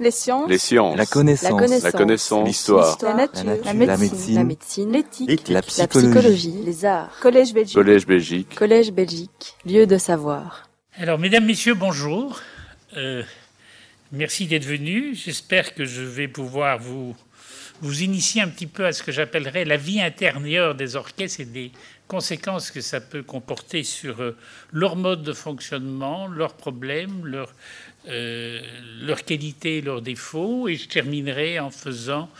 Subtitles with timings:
[0.00, 0.48] Les sciences.
[0.48, 0.96] Les sciences.
[0.96, 1.82] La connaissance.
[1.82, 2.40] La connaissance.
[2.40, 2.46] La.
[2.46, 2.98] L'histoire.
[3.02, 3.44] La nature.
[3.44, 3.66] La nature.
[3.66, 4.90] La La médecine.
[4.92, 4.98] La.
[4.98, 5.48] L'éthique.
[5.48, 6.08] La La psychologie.
[6.08, 6.54] psychologie.
[6.64, 7.10] Les arts.
[7.20, 7.74] Collège Belgique.
[7.74, 8.54] Collège Belgique.
[8.54, 9.54] Collège Belgique.
[9.66, 10.70] Lieu de savoir.
[10.94, 12.40] Alors, mesdames, messieurs, bonjour.
[12.96, 13.22] Euh,
[14.10, 15.22] merci d'être venus.
[15.22, 17.14] J'espère que je vais pouvoir vous,
[17.82, 21.44] vous initier un petit peu à ce que j'appellerais la vie intérieure des orchestres et
[21.44, 21.72] des
[22.08, 24.36] conséquences que ça peut comporter sur euh,
[24.72, 27.52] leur mode de fonctionnement, leurs problèmes, leur,
[28.08, 28.60] euh,
[29.02, 30.68] leur qualité, leurs défauts.
[30.68, 32.30] Et je terminerai en faisant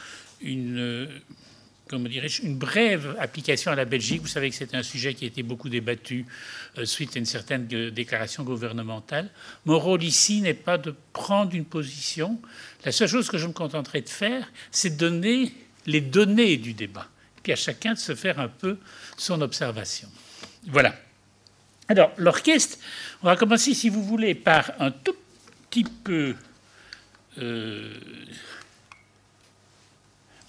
[0.40, 1.08] une,
[1.88, 4.22] comment une brève application à la Belgique.
[4.22, 6.24] Vous savez que c'est un sujet qui a été beaucoup débattu
[6.78, 9.28] euh, suite à une certaine déclaration gouvernementale.
[9.66, 12.40] Mon rôle ici n'est pas de prendre une position.
[12.84, 15.52] La seule chose que je me contenterai de faire, c'est de donner
[15.86, 17.08] les données du débat.
[17.42, 18.78] Puis à chacun de se faire un peu
[19.16, 20.08] son observation.
[20.68, 20.94] Voilà.
[21.88, 22.78] Alors, l'orchestre,
[23.22, 25.16] on va commencer, si vous voulez, par un tout
[25.70, 26.34] petit peu.
[27.38, 27.94] euh,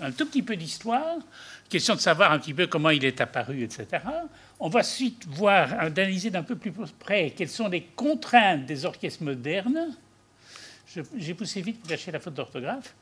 [0.01, 1.17] un tout petit peu d'histoire,
[1.69, 3.85] question de savoir un petit peu comment il est apparu, etc.
[4.59, 9.23] On va ensuite voir, analyser d'un peu plus près quelles sont les contraintes des orchestres
[9.23, 9.95] modernes.
[11.15, 12.95] J'ai poussé vite pour cacher la faute d'orthographe.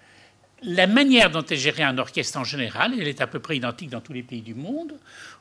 [0.61, 3.89] La manière dont est géré un orchestre en général, elle est à peu près identique
[3.89, 4.93] dans tous les pays du monde.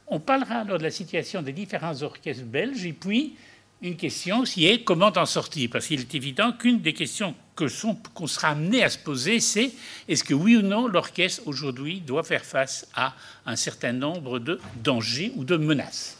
[0.06, 3.36] On parlera alors de la situation des différents orchestres belges et puis
[3.80, 5.70] une question qui est comment en sortir?
[5.72, 9.72] Parce qu'il est évident qu'une des questions qu'on sera amené à se poser, c'est
[10.08, 13.14] est-ce que oui ou non l'orchestre aujourd'hui doit faire face à
[13.46, 16.18] un certain nombre de dangers ou de menaces?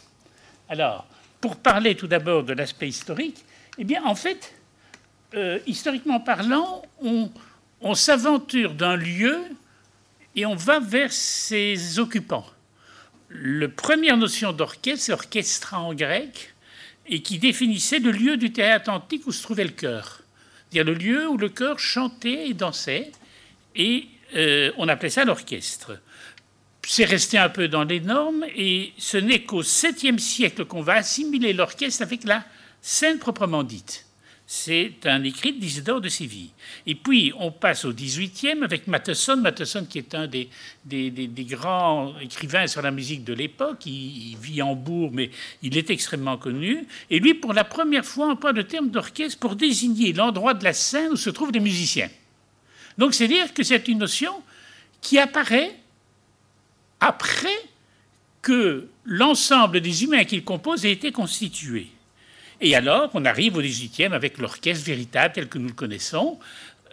[0.67, 1.05] Alors,
[1.41, 3.43] pour parler tout d'abord de l'aspect historique,
[3.77, 4.53] eh bien en fait,
[5.33, 7.29] euh, historiquement parlant, on,
[7.81, 9.39] on s'aventure d'un lieu
[10.35, 12.45] et on va vers ses occupants.
[13.29, 16.53] La première notion d'orchestre, c'est orchestra en grec,
[17.09, 20.21] et qui définissait le lieu du théâtre antique où se trouvait le chœur.
[20.69, 23.11] C'est-à-dire le lieu où le chœur chantait et dansait,
[23.75, 25.99] et euh, on appelait ça l'orchestre.
[26.83, 30.93] C'est resté un peu dans les normes, et ce n'est qu'au 7e siècle qu'on va
[30.93, 32.45] assimiler l'orchestre avec la
[32.81, 34.05] scène proprement dite.
[34.51, 36.49] C'est un écrit d'Isidore de Séville.
[36.87, 39.37] Et puis, on passe au 18e avec Matheson.
[39.37, 40.49] Matheson, qui est un des,
[41.45, 43.85] grands écrivains sur la musique de l'époque.
[43.85, 45.29] Il, il vit en Bourg, mais
[45.61, 46.87] il est extrêmement connu.
[47.11, 50.73] Et lui, pour la première fois, emploie le terme d'orchestre pour désigner l'endroit de la
[50.73, 52.09] scène où se trouvent les musiciens.
[52.97, 54.33] Donc, c'est dire que c'est une notion
[54.99, 55.75] qui apparaît
[56.99, 57.69] après
[58.41, 61.91] que l'ensemble des humains qu'il compose ait été constitué.
[62.61, 66.39] Et alors, on arrive au 18e avec l'orchestre véritable tel que nous le connaissons,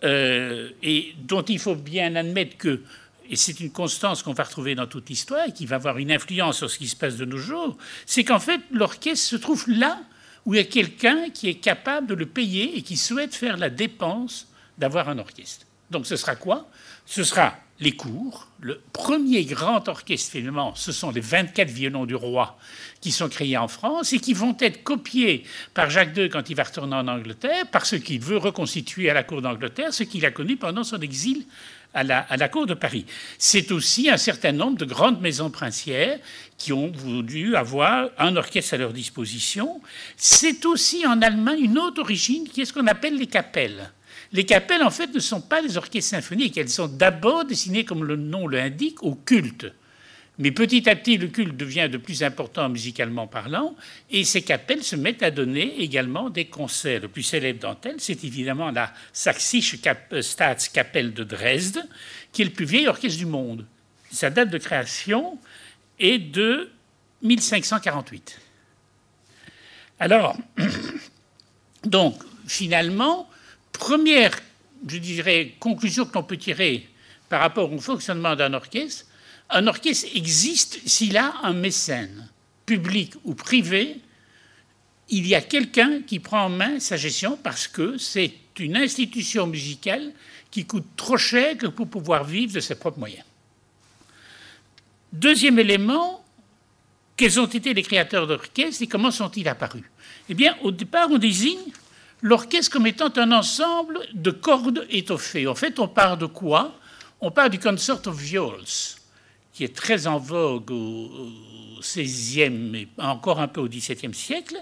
[0.05, 2.83] euh, et dont il faut bien admettre que,
[3.29, 6.13] et c'est une constance qu'on va retrouver dans toute l'histoire et qui va avoir une
[6.13, 9.65] influence sur ce qui se passe de nos jours, c'est qu'en fait, l'orchestre se trouve
[9.69, 9.99] là
[10.45, 13.57] où il y a quelqu'un qui est capable de le payer et qui souhaite faire
[13.57, 14.47] la dépense
[14.79, 15.67] d'avoir un orchestre.
[15.91, 16.69] Donc ce sera quoi?
[17.05, 18.49] Ce sera les cours.
[18.61, 22.59] Le premier grand orchestre finalement, ce sont les 24 violons du roi
[23.01, 25.45] qui sont créés en France et qui vont être copiés
[25.75, 29.23] par Jacques II quand il va retourner en Angleterre parce qu'il veut reconstituer à la
[29.23, 31.45] cour d'Angleterre ce qu'il a connu pendant son exil
[31.93, 33.07] à la, à la cour de Paris.
[33.39, 36.19] C'est aussi un certain nombre de grandes maisons princières
[36.59, 39.81] qui ont voulu avoir un orchestre à leur disposition.
[40.17, 43.91] C'est aussi en Allemagne une autre origine qui est ce qu'on appelle les capelles.
[44.37, 46.59] Les capelles, en fait, ne sont pas des orchestres symphoniques.
[46.59, 49.73] Elles sont d'abord destinées, comme le nom l'indique, au culte.
[50.39, 53.75] Mais petit à petit, le culte devient de plus important musicalement parlant,
[54.11, 57.01] et ces capelles se mettent à donner également des concerts.
[57.01, 58.93] Le plus célèbre d'entre elles, c'est évidemment la
[59.83, 61.83] Kap- euh, Staatskapelle de Dresde,
[62.31, 63.65] qui est le plus vieil orchestre du monde.
[64.11, 65.39] Sa date de création
[65.99, 66.71] est de
[67.23, 68.39] 1548.
[69.99, 70.37] Alors,
[71.85, 73.27] donc, finalement,
[73.79, 74.39] première,
[74.87, 76.89] je dirais, conclusion que l'on peut tirer
[77.29, 79.07] par rapport au fonctionnement d'un orchestre,
[79.51, 82.29] un orchestre existe s'il a un mécène,
[82.65, 84.01] public ou privé.
[85.09, 89.47] Il y a quelqu'un qui prend en main sa gestion parce que c'est une institution
[89.47, 90.13] musicale
[90.51, 93.25] qui coûte trop cher pour pouvoir vivre de ses propres moyens.
[95.13, 96.25] Deuxième élément,
[97.17, 99.85] quels ont été les créateurs d'orchestre et comment sont-ils apparus?
[100.29, 101.73] Eh bien, au départ, on désigne
[102.23, 105.47] l'orchestre comme étant un ensemble de cordes étoffées.
[105.47, 106.79] En fait, on part de quoi?
[107.21, 108.65] On part du Concert of Viols,
[109.53, 111.11] qui est très en vogue au
[111.81, 114.57] XVIe et encore un peu au XVIIe siècle,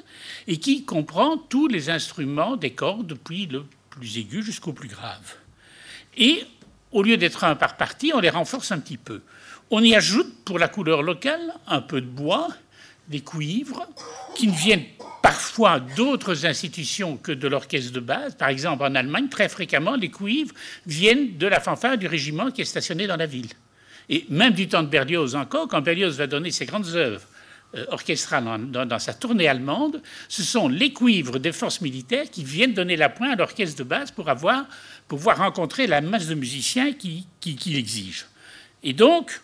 [0.46, 5.34] et qui comprend tous les instruments des cordes, depuis le plus aigu jusqu'au plus grave.
[6.16, 6.44] Et
[6.92, 9.22] au lieu d'être un par partie, on les renforce un petit peu.
[9.70, 12.48] On y ajoute, pour la couleur locale, un peu de bois,
[13.08, 13.86] des cuivres
[14.34, 14.84] qui ne viennent
[15.22, 18.34] parfois d'autres institutions que de l'orchestre de base.
[18.34, 20.54] Par exemple, en Allemagne, très fréquemment, les cuivres
[20.86, 23.48] viennent de la fanfare du régiment qui est stationné dans la ville.
[24.08, 27.22] Et même du temps de Berlioz encore, quand Berlioz va donner ses grandes œuvres
[27.74, 32.74] euh, orchestrales dans, sa tournée allemande, ce sont les cuivres des forces militaires qui viennent
[32.74, 34.66] donner la pointe à l'orchestre de base pour avoir,
[35.08, 38.26] pouvoir rencontrer la masse de musiciens qui, qui, l'exigent.
[38.82, 39.40] Et donc,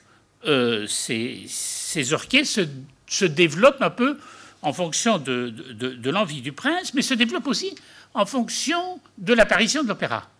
[0.46, 2.68] euh, ces, orchestres
[3.10, 4.18] se, développent un peu
[4.62, 7.74] en fonction de, de l'envie du prince, mais se développent aussi
[8.14, 10.30] en fonction de l'apparition de l'opéra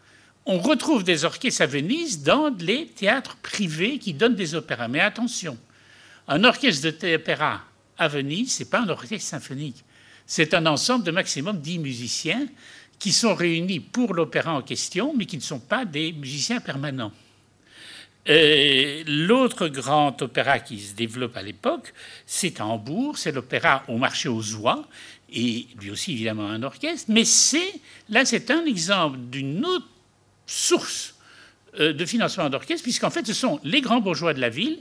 [0.47, 4.89] on retrouve des orchestres à Venise dans les théâtres privés qui donnent des opéras.
[4.89, 5.57] Mais attention,
[6.29, 7.63] un orchestre d'opéra
[7.99, 9.85] à Venise, ce n'est pas un orchestre symphonique.
[10.27, 12.47] C'est un ensemble de maximum 10 musiciens
[12.99, 17.13] qui sont réunis pour l'opéra en question, mais qui ne sont pas des musiciens permanents.
[18.29, 21.95] Euh, l'autre grand opéra qui se développe à l'époque,
[22.27, 24.87] c'est à Hambourg, c'est l'opéra au marché aux oies,
[25.33, 27.23] et lui aussi évidemment un orchestre, mais
[28.11, 29.89] là c'est un exemple d'une autre
[30.47, 31.15] source
[31.79, 34.81] euh, de financement d'orchestre, puisqu'en fait, ce sont les grands bourgeois de la ville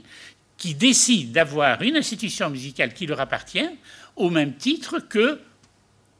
[0.56, 3.68] qui décident d'avoir une institution musicale qui leur appartient
[4.16, 5.40] au même titre que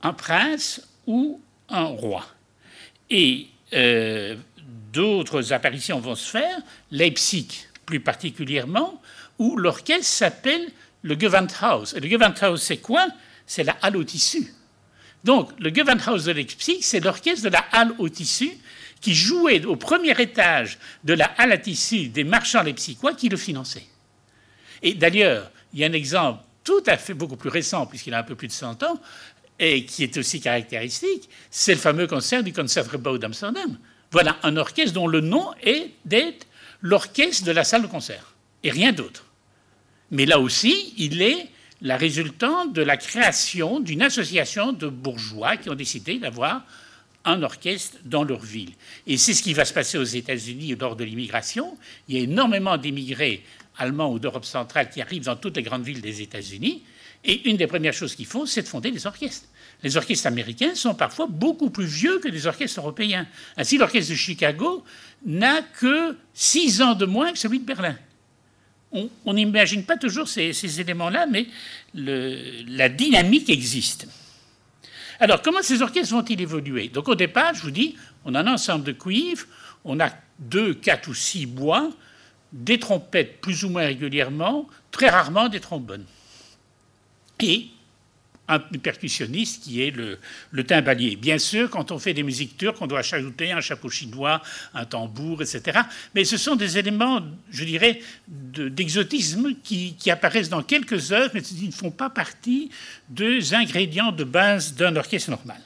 [0.02, 2.24] un prince ou un roi.
[3.10, 4.36] Et euh,
[4.92, 6.58] d'autres apparitions vont se faire,
[6.90, 9.00] Leipzig plus particulièrement,
[9.38, 10.70] où l'orchestre s'appelle
[11.02, 11.94] le Gewandhaus.
[11.94, 13.08] Et le Gewandhaus, c'est quoi?
[13.46, 14.54] C'est la halle au tissu.
[15.24, 18.50] Donc, le Gewandhaus de Leipzig, c'est l'orchestre de la halle au tissu
[19.00, 23.36] qui jouait au premier étage de la halle à tissu des marchands leipzigois qui le
[23.36, 23.86] finançaient.
[24.82, 28.18] Et d'ailleurs, il y a un exemple tout à fait beaucoup plus récent, puisqu'il a
[28.18, 29.00] un peu plus de 100 ans,
[29.58, 33.78] et qui est aussi caractéristique, c'est le fameux concert du Concertgebouw d'Amsterdam.
[34.10, 36.46] Voilà un orchestre dont le nom est d'être
[36.82, 38.34] l'orchestre de la salle de concert,
[38.64, 39.26] et rien d'autre.
[40.10, 41.48] Mais là aussi, il est
[41.82, 46.64] la résultante de la création d'une association de bourgeois qui ont décidé d'avoir
[47.24, 48.72] un orchestre dans leur ville.
[49.06, 51.76] Et c'est ce qui va se passer aux États-Unis lors de l'immigration.
[52.08, 53.44] Il y a énormément d'immigrés
[53.78, 56.82] allemands ou d'Europe centrale qui arrivent dans toutes les grandes villes des États-Unis.
[57.24, 59.48] Et une des premières choses qu'ils font, c'est de fonder des orchestres.
[59.82, 63.26] Les orchestres américains sont parfois beaucoup plus vieux que les orchestres européens.
[63.56, 64.84] Ainsi, l'orchestre de Chicago
[65.24, 67.96] n'a que six ans de moins que celui de Berlin.
[69.24, 71.46] On n'imagine pas toujours ces, éléments-là, mais
[71.94, 74.08] la dynamique existe.
[75.20, 76.88] Alors, comment ces orchestres vont-ils évoluer?
[76.88, 77.94] Donc, au départ, je vous dis,
[78.24, 79.46] on a un ensemble de cuivres,
[79.84, 81.90] on a deux, quatre ou six bois,
[82.52, 86.06] des trompettes plus ou moins régulièrement, très rarement des trombones.
[87.38, 87.68] Et
[88.50, 90.18] un percussionniste qui est le,
[90.50, 91.16] le, timbalier.
[91.16, 94.42] Bien sûr, quand on fait des musiques turques, on doit ajouter un chapeau chinois,
[94.74, 95.80] un tambour, etc.
[96.14, 101.66] Mais ce sont des éléments, je dirais, d'exotisme qui, apparaissent dans quelques œuvres, mais qui
[101.66, 102.70] ne font pas partie
[103.08, 105.60] des ingrédients de base d'un orchestre normal.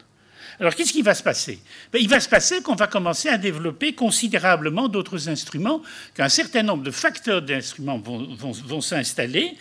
[0.60, 1.58] Alors, qu'est-ce qui va se passer?
[1.92, 5.82] Ben, Il va se passer qu'on va commencer à développer considérablement d'autres instruments,
[6.14, 9.56] qu'un certain nombre de facteurs d'instruments vont, vont s'installer,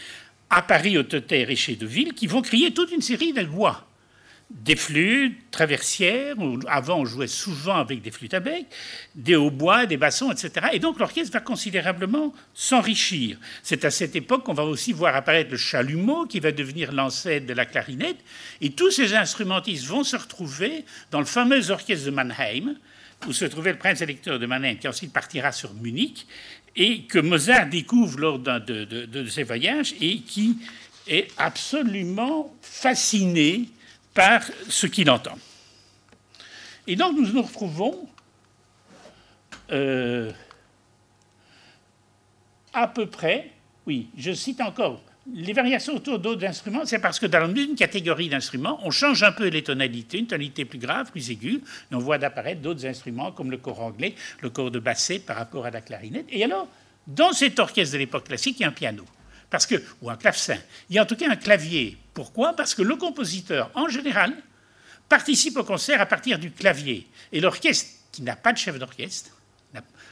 [0.56, 3.88] à Paris, au Teuter et chez Deville, qui vont créer toute une série de lois.
[4.50, 8.68] Des flûtes traversières, où avant on jouait souvent avec des flûtes à bec,
[9.16, 10.68] des hautbois, des bassons, etc.
[10.74, 13.40] Et donc l'orchestre va considérablement s'enrichir.
[13.64, 17.48] C'est à cette époque qu'on va aussi voir apparaître le chalumeau, qui va devenir l'ancêtre
[17.48, 18.20] de la clarinette.
[18.62, 22.76] Et tous ces instrumentistes vont se retrouver dans le fameux orchestre de Mannheim,
[23.28, 26.28] où se trouvait le prince électeur de Mannheim, qui ensuite partira sur Munich,
[26.76, 30.58] et que Mozart découvre lors de, ses voyages et qui
[31.08, 33.70] est absolument fasciné
[34.14, 35.38] par ce qu'il entend.
[36.88, 38.08] Et donc nous nous retrouvons
[39.72, 40.32] euh,
[42.74, 43.52] à peu près,
[43.86, 45.02] oui, je cite encore,
[45.32, 49.32] les variations autour d'autres instruments, c'est parce que dans une catégorie d'instruments, on change un
[49.32, 51.62] peu les tonalités, une tonalité plus grave, plus aiguë,
[51.92, 55.38] et on voit d'apparaître d'autres instruments comme le corps anglais, le corps de basset par
[55.38, 56.26] rapport à la clarinette.
[56.30, 56.68] Et alors,
[57.08, 59.06] dans cet orchestre de l'époque classique, il y a un piano,
[59.50, 60.58] parce que, ou un clavecin.
[60.90, 61.98] Il y a en tout cas un clavier.
[62.14, 62.54] Pourquoi?
[62.54, 64.34] Parce que le compositeur, en général,
[65.08, 67.08] participe au concert à partir du clavier.
[67.32, 69.32] Et l'orchestre, qui n'a pas de chef d'orchestre,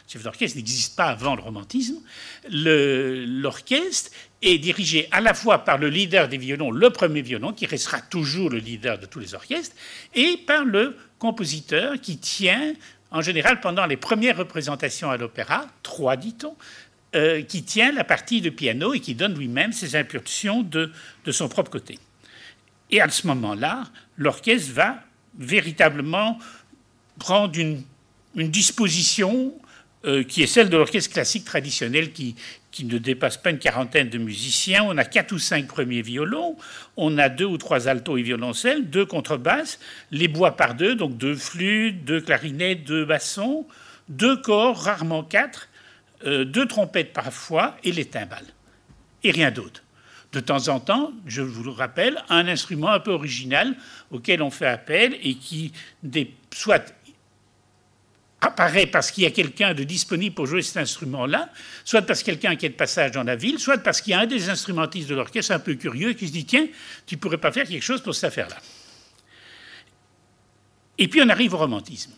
[0.07, 2.01] chef d'orchestre n'existe pas avant le romantisme,
[2.49, 7.65] l'orchestre est dirigé à la fois par le leader des violons, le premier violon, qui
[7.65, 9.75] restera toujours le leader de tous les orchestres,
[10.15, 12.73] et par le compositeur qui tient,
[13.11, 16.55] en général pendant les premières représentations à l'opéra, trois dit-on,
[17.13, 20.91] euh, qui tient la partie de piano et qui donne lui-même ses impulsions de,
[21.25, 21.99] de son propre côté.
[22.89, 23.83] Et à ce moment-là,
[24.17, 24.99] l'orchestre va
[25.37, 26.39] véritablement
[27.19, 27.83] prendre une,
[28.35, 29.53] une disposition
[30.05, 32.35] euh, qui est celle de l'orchestre classique traditionnel qui,
[32.71, 34.83] qui ne dépasse pas une quarantaine de musiciens.
[34.83, 36.57] On a quatre ou cinq premiers violons,
[36.97, 39.79] on a deux ou trois altos et violoncelles, deux contrebasses,
[40.11, 43.67] les bois par deux, donc deux flûtes, deux clarinettes, deux bassons,
[44.09, 45.69] deux corps, rarement quatre,
[46.25, 48.47] euh, deux trompettes parfois et les timbales.
[49.23, 49.83] Et rien d'autre.
[50.31, 53.75] De temps en temps, je vous le rappelle, un instrument un peu original
[54.11, 55.73] auquel on fait appel et qui
[56.53, 56.93] soit
[58.41, 61.49] apparaît parce qu'il y a quelqu'un de disponible pour jouer cet instrument-là,
[61.85, 64.13] soit parce a quelqu'un qui est de passage dans la ville, soit parce qu'il y
[64.15, 66.67] a un des instrumentistes de l'orchestre un peu curieux qui se dit tiens,
[67.05, 68.57] tu pourrais pas faire quelque chose pour cette affaire-là.
[70.97, 72.13] Et puis on arrive au romantisme.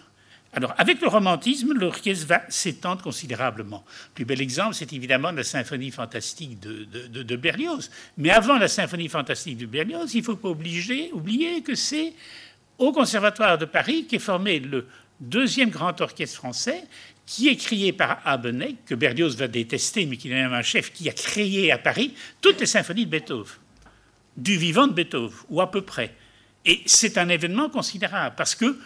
[0.56, 3.84] Alors, avec le romantisme, l'orchestre va s'étendre considérablement.
[4.10, 7.90] Le plus bel exemple, c'est évidemment la symphonie fantastique de, Berlioz.
[8.18, 12.14] Mais avant la symphonie fantastique de Berlioz, il ne faut pas oublier que c'est
[12.78, 14.88] au Conservatoire de Paris qu'est formé le
[15.20, 16.84] deuxième grand orchestre français,
[17.26, 20.92] qui est créé par Abenet, que Berlioz va détester, mais qui est même un chef
[20.92, 23.54] qui a créé à Paris toutes les symphonies de Beethoven,
[24.36, 26.14] du vivant de Beethoven, ou à peu près.
[26.66, 28.80] Et c'est un événement considérable parce que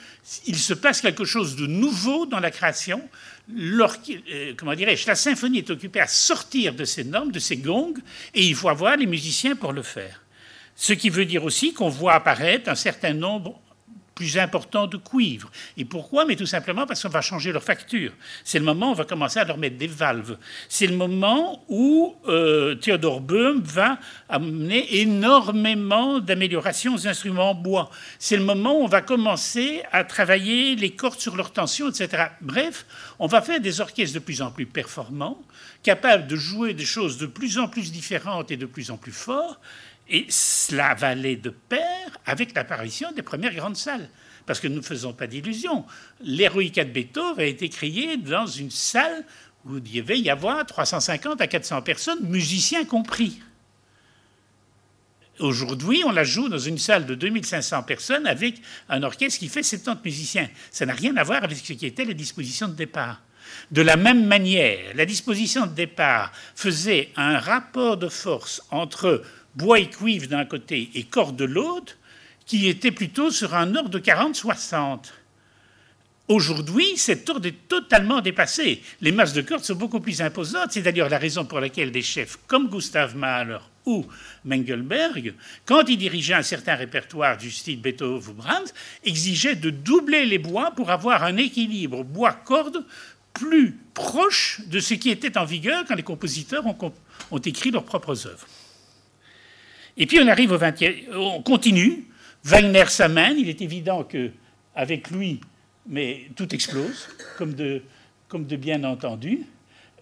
[0.48, 3.08] il se passe quelque chose de nouveau dans la création.
[3.56, 7.94] Euh, comment dirais-je La symphonie est occupée à sortir de ses normes, de ses gongs,
[8.34, 10.24] et il faut avoir les musiciens pour le faire.
[10.76, 13.60] Ce qui veut dire aussi qu'on voit apparaître un certain nombre
[14.18, 15.52] plus important de cuivre.
[15.78, 16.26] Et pourquoi?
[16.26, 18.12] Mais tout simplement parce qu'on va changer leur facture.
[18.44, 20.38] C'est le moment où on va commencer à leur mettre des valves.
[20.70, 22.76] C'est le moment où euh,
[23.22, 27.92] Böhm va amener énormément d'améliorations aux instruments en bois.
[28.18, 32.30] C'est le moment où on va commencer à travailler les cordes sur leur tension, etc.
[32.42, 32.88] Bref,
[33.20, 35.40] on va faire des orchestres de plus en plus performants,
[35.84, 39.12] capables de jouer des choses de plus en plus différentes et de plus en plus
[39.12, 39.60] fortes
[40.10, 44.10] et cela va aller de pair avec l'apparition des premières grandes salles.
[44.46, 45.86] Parce que nous ne faisons pas d'illusions.
[46.22, 49.26] L'Héroïca de Beethoven a été créée dans une salle
[49.66, 53.42] où il devait y avoir 350 à 400 personnes, musiciens compris.
[55.40, 58.56] Aujourd'hui, on la joue dans une salle de 2500 personnes avec
[58.90, 60.50] un orchestre qui fait 70 musiciens.
[60.72, 63.22] Ça n'a rien à voir avec ce qui était la disposition de départ.
[63.72, 69.24] De la même manière, la disposition de départ faisait un rapport de force entre
[69.58, 71.98] bois et cuivre d'un côté et corps de l'autre,
[72.46, 75.00] qui était plutôt sur un ordre de 40-60.
[76.30, 78.82] Aujourd'hui, cet ordre est totalement dépassé.
[79.02, 80.72] Les masses de cordes sont beaucoup plus imposantes.
[80.72, 84.06] C'est d'ailleurs la raison pour laquelle des chefs comme Gustav Mahler ou
[84.44, 85.34] Mengelberg,
[85.66, 88.68] quand ils dirigeaient un certain répertoire du style Beethoven ou Brahms,
[89.06, 92.84] exigeaient de doubler les bois pour avoir un équilibre bois-corde
[93.34, 96.94] plus proche de ce qui était en vigueur quand les compositeurs ont,
[97.32, 98.48] ont écrit leurs propres œuvres.
[99.98, 102.06] Et puis on arrive au 20e, on continue.
[102.44, 103.38] Wagner s'amène.
[103.38, 104.32] Il est évident que
[104.76, 105.42] avec lui,
[105.88, 109.42] mais tout explose, comme de, bien entendu.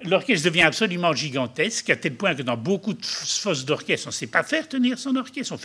[0.03, 4.13] L'orchestre devient absolument gigantesque, à tel point que dans beaucoup de fosses d'orchestre, on ne
[4.13, 5.55] sait pas faire tenir son orchestre.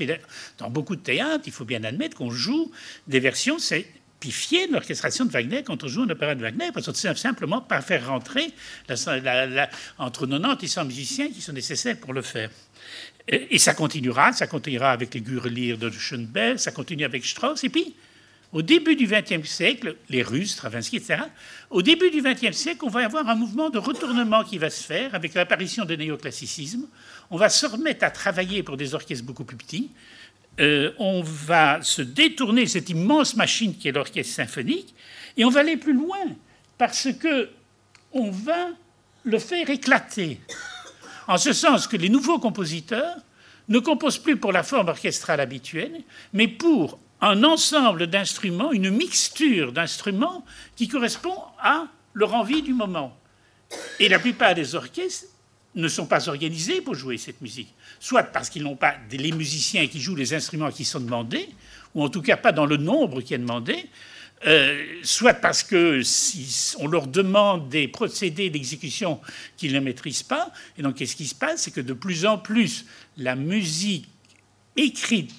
[0.59, 2.71] Dans beaucoup de théâtres, il faut bien admettre qu'on joue
[3.09, 6.87] des versions simplifiées de l'orchestration de Wagner quand on joue un opéra de Wagner, parce
[6.87, 8.53] qu'on ne sait simplement pas faire rentrer
[9.99, 12.51] entre 90 et 100 musiciens qui sont nécessaires pour le faire.
[13.33, 17.63] Et, ça continuera, ça continuera avec les Gureliers de Schoenberg, ça continue avec Strauss.
[17.63, 17.95] Et puis,
[18.53, 21.23] au début du XXe siècle, les Russes, Stravinsky, etc.,
[21.71, 24.83] au début du XXe siècle, on va avoir un mouvement de retournement qui va se
[24.83, 26.89] faire avec l'apparition du néoclassicisme.
[27.31, 29.91] On va se remettre à travailler pour des orchestres beaucoup plus petits.
[30.59, 34.93] Euh, on va se détourner cette immense machine qui est l'orchestre symphonique
[35.37, 36.19] et on va aller plus loin
[36.77, 37.49] parce que
[38.13, 38.71] on va
[39.23, 40.41] le faire éclater
[41.31, 43.17] en ce sens que les nouveaux compositeurs
[43.69, 49.73] ne composent plus pour la forme orchestrale habituelle, mais pour un ensemble d'instruments, une mixture
[49.73, 50.45] d'instruments
[50.75, 53.17] qui correspond à leur envie du moment.
[54.01, 55.29] Et la plupart des orchestres
[55.77, 59.87] ne sont pas organisés pour jouer cette musique, soit parce qu'ils n'ont pas les musiciens
[59.87, 61.49] qui jouent les instruments qui sont demandés,
[61.95, 63.89] ou en tout cas pas dans le nombre qui est demandé,
[64.47, 69.21] euh, soit parce que si on leur demande des procédés d'exécution
[69.57, 70.51] qu'ils ne maîtrisent pas.
[70.79, 71.63] Et donc, qu'est-ce qui se passe?
[71.63, 72.87] C'est que de plus en plus,
[73.19, 74.09] la musique
[74.77, 75.33] écrite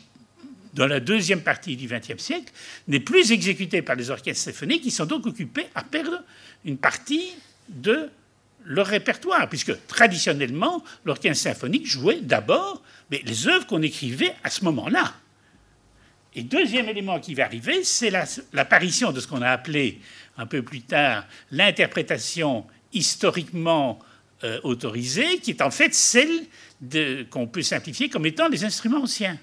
[0.74, 2.53] dans la deuxième partie du XXe siècle
[2.88, 6.24] n'est plus exécutée par les orchestres symphoniques, qui sont donc occupés à perdre
[6.63, 7.34] une partie
[7.70, 8.10] de
[8.63, 15.13] leur répertoire, puisque traditionnellement, l'orchestre symphonique jouait d'abord les œuvres qu'on écrivait à ce moment-là.
[16.33, 18.09] Et deuxième élément qui va arriver, c'est
[18.53, 20.00] l'apparition de ce qu'on a appelé
[20.38, 24.00] un peu plus tard l'interprétation historiquement
[24.43, 26.47] euh, autorisée, qui est en fait celle
[27.29, 29.38] qu'on peut simplifier comme étant les instruments anciens.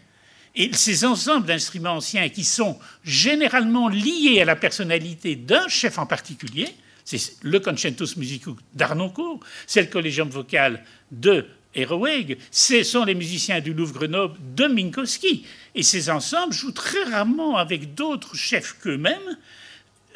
[0.55, 6.07] Et ces ensembles d'instruments anciens qui sont généralement liés à la personnalité d'un chef en
[6.07, 6.69] particulier,
[7.05, 13.61] c'est le Concentus Musicus d'Arnoncourt, c'est le Collegium vocal de Héroëg, ce sont les musiciens
[13.61, 15.45] du Louvre-Grenoble de Minkowski.
[15.75, 19.37] Et ces ensembles jouent très rarement avec d'autres chefs qu'eux-mêmes,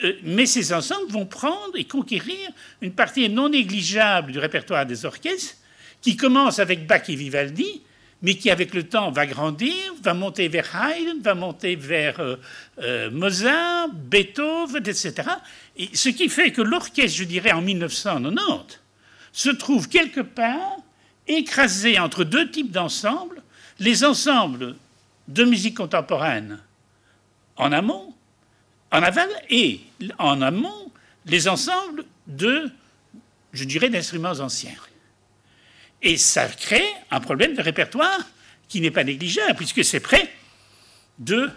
[0.05, 5.05] euh, mais ces ensembles vont prendre et conquérir une partie non négligeable du répertoire des
[5.05, 5.57] orchestres,
[6.01, 7.83] qui commence avec Bach et Vivaldi,
[8.23, 12.37] mais qui avec le temps va grandir, va monter vers Haydn, va monter vers euh,
[12.81, 15.15] euh, Mozart, Beethoven, etc.
[15.77, 18.79] Et ce qui fait que l'orchestre, je dirais, en 1990,
[19.33, 20.77] se trouve quelque part
[21.27, 23.43] écrasé entre deux types d'ensembles,
[23.79, 24.77] les ensembles
[25.29, 26.61] de musique contemporaine
[27.57, 28.15] en amont,
[28.91, 29.81] en aval, et
[30.19, 30.91] en amont,
[31.27, 32.71] les ensembles de,
[33.53, 34.75] je dirais, d'instruments anciens.
[36.03, 38.21] Et ça crée un problème de répertoire
[38.69, 40.33] qui n'est pas négligeable, puisque c'est près
[41.19, 41.51] de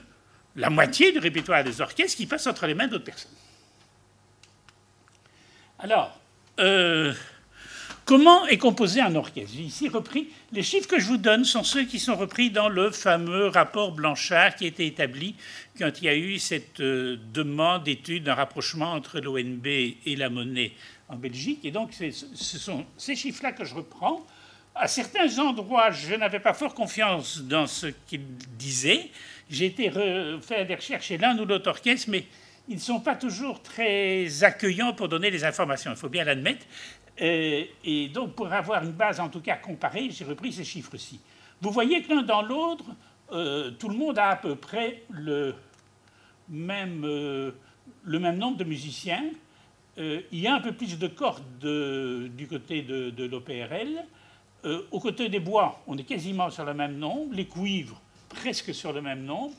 [0.55, 3.31] la moitié du répertoire des orchestres qui passe entre les mains d'autres personnes.
[5.79, 6.19] Alors,
[6.59, 7.13] euh,
[8.05, 9.55] Comment est composé un orchestre?
[9.55, 10.27] J'ai ici repris.
[10.51, 13.93] Les chiffres que je vous donne sont ceux qui sont repris dans le fameux rapport
[13.93, 15.33] Blanchard qui a été établi
[15.79, 20.29] quand il y a eu cette euh, demande d'étude d'un rapprochement entre l'ONB et la
[20.29, 20.73] monnaie
[21.09, 21.61] en Belgique.
[21.65, 24.23] Et donc, ce sont ces chiffres-là que je reprends.
[24.75, 28.21] À certains endroits, je n'avais pas fort confiance dans ce qu'il
[28.59, 29.09] disait.
[29.49, 29.89] J'ai été
[30.41, 32.25] faire des recherches chez l'un ou l'autre orchestre, mais
[32.67, 36.65] ils ne sont pas toujours très accueillants pour donner les informations, il faut bien l'admettre.
[37.17, 41.19] Et, donc, pour avoir une base en tout cas comparée, j'ai repris ces chiffres-ci.
[41.61, 42.85] Vous voyez que l'un dans l'autre,
[43.31, 45.55] euh, tout le monde a à peu près le
[46.49, 47.51] même, euh,
[48.03, 49.23] le même nombre de musiciens.
[49.97, 54.03] Euh, il y a un peu plus de cordes du côté de, de l'OPRL.
[54.91, 57.33] au côté des bois, on est quasiment sur le même nombre.
[57.33, 59.53] Les cuivres, presque sur le même nombre.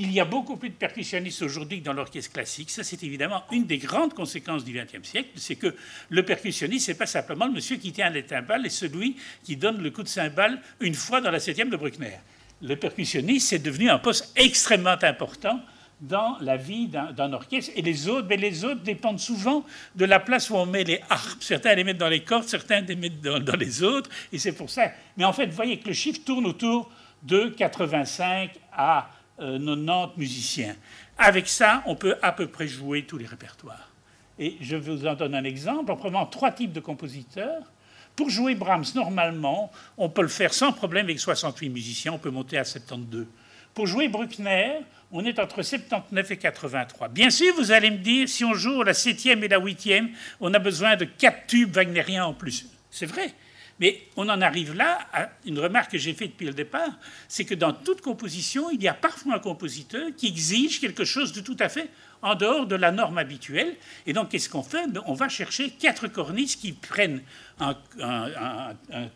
[0.00, 2.70] Il y a beaucoup plus de percussionnistes aujourd'hui que dans l'orchestre classique.
[2.70, 5.30] Ça, c'est évidemment une des grandes conséquences du XXe siècle.
[5.34, 5.74] C'est que
[6.08, 9.82] le percussionniste, c'est pas simplement le monsieur qui tient les timbales et celui qui donne
[9.82, 12.16] le coup de cymbale une fois dans la septième de Bruckner.
[12.62, 15.60] Le percussionniste, c'est devenu un poste extrêmement important
[16.00, 17.72] dans la vie d'un orchestre.
[17.74, 21.00] Et les autres, mais les autres dépendent souvent de la place où on met les
[21.10, 21.42] harpes.
[21.42, 24.08] Certains les mettent dans les cordes, certains les mettent dans, dans les autres.
[24.32, 24.92] Et c'est pour ça.
[25.16, 26.88] Mais en fait, vous voyez que le chiffre tourne autour
[27.24, 30.76] de 85 à 90 euh, musiciens.
[31.16, 33.88] Avec ça, on peut à peu près jouer tous les répertoires.
[34.38, 37.62] Et je vous en donne un exemple en prenant trois types de compositeurs.
[38.14, 42.30] Pour jouer Brahms, normalement, on peut le faire sans problème avec 68 musiciens, on peut
[42.30, 43.26] monter à 72.
[43.74, 44.80] Pour jouer Bruckner,
[45.12, 47.08] on est entre 79 et 83.
[47.08, 50.52] Bien sûr, vous allez me dire, si on joue la septième et la huitième, on
[50.52, 52.66] a besoin de quatre tubes wagnériens en plus.
[52.90, 53.32] C'est vrai.
[53.80, 56.90] Mais on en arrive là à une remarque que j'ai faite depuis le départ,
[57.28, 61.32] c'est que dans toute composition, il y a parfois un compositeur qui exige quelque chose
[61.32, 61.88] de tout à fait
[62.22, 63.76] en dehors de la norme habituelle.
[64.06, 64.88] Et donc, qu'est-ce qu'on fait?
[64.88, 67.22] Ben, On va chercher quatre cornices qui prennent
[67.60, 67.76] un,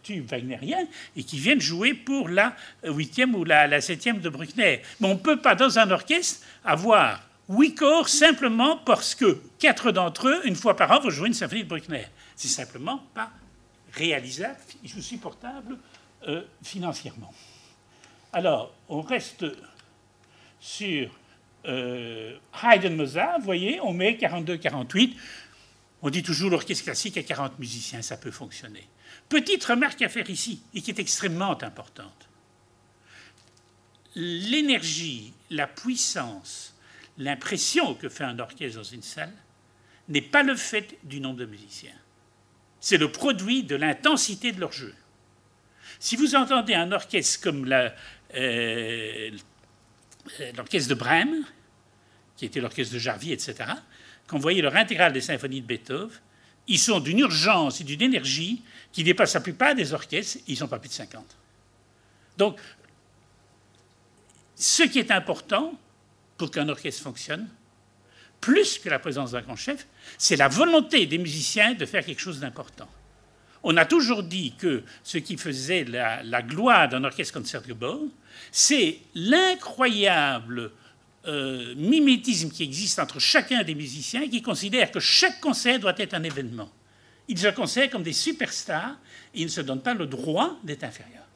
[0.03, 4.83] tube wagnérien et qui viennent jouer pour la huitième ou la, septième de Bruckner.
[5.01, 9.90] Mais on ne peut pas, dans un orchestre, avoir huit corps simplement parce que quatre
[9.90, 12.07] d'entre eux, une fois par an, vont jouer une symphonie de Bruckner.
[12.37, 13.31] C'est simplement pas
[13.92, 14.59] réalisable
[15.00, 15.78] supportable
[16.28, 17.33] euh, financièrement.
[18.33, 19.44] Alors, on reste
[20.61, 21.11] sur
[21.66, 25.14] euh, Haydn-Mozart, vous voyez, on met 42-48.
[26.02, 28.88] On dit toujours l'orchestre classique à 40 musiciens, ça peut fonctionner.
[29.28, 32.28] Petite remarque à faire ici, et qui est extrêmement importante.
[34.14, 36.74] L'énergie, la puissance,
[37.18, 39.33] l'impression que fait un orchestre dans une salle
[40.09, 42.02] n'est pas le fait du nombre de musiciens
[42.83, 44.92] c'est le produit de l'intensité de leur jeu.
[46.01, 47.73] Si vous entendez un orchestre comme
[48.35, 49.31] euh,
[50.57, 51.45] l'orchestre de Brême,
[52.37, 53.71] qui était l'orchestre de Jarvie, etc.,
[54.27, 56.11] quand vous voyez leur intégrale des symphonies de Beethoven,
[56.66, 60.59] ils sont d'une urgence et d'une énergie qui dépasse la plupart des orchestres, ils ne
[60.59, 61.25] sont pas plus de 50.
[62.37, 62.59] Donc,
[64.57, 65.79] ce qui est important
[66.37, 67.49] pour qu'un orchestre fonctionne,
[68.42, 69.87] plus que la présence d'un grand chef,
[70.18, 72.88] c'est la volonté des musiciens de faire quelque chose d'important.
[73.62, 78.12] On a toujours dit que ce qui faisait la, gloire d'un orchestre concertgebouw,
[78.50, 80.72] c'est l'incroyable
[81.26, 86.14] euh, mimétisme qui existe entre chacun des musiciens qui considèrent que chaque concert doit être
[86.14, 86.70] un événement.
[87.28, 88.98] Ils se considèrent comme des superstars
[89.33, 91.28] et ils ne se donnent pas le droit d'être inférieurs.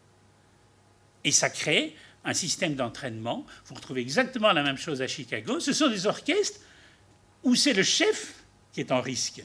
[1.22, 3.46] Et ça crée un système d'entraînement.
[3.66, 5.60] Vous retrouvez exactement la même chose à Chicago.
[5.60, 6.58] Ce sont des orchestres
[7.44, 8.34] où c'est le chef
[8.72, 9.42] qui est en risque?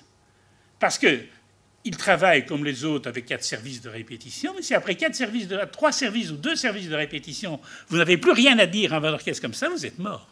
[0.79, 5.15] Parce qu'il travaille comme les autres avec quatre services de répétition, mais si après quatre
[5.15, 8.93] services de, trois services ou deux services de répétition, vous n'avez plus rien à dire
[8.93, 10.27] à un orchestre comme ça, vous êtes mort.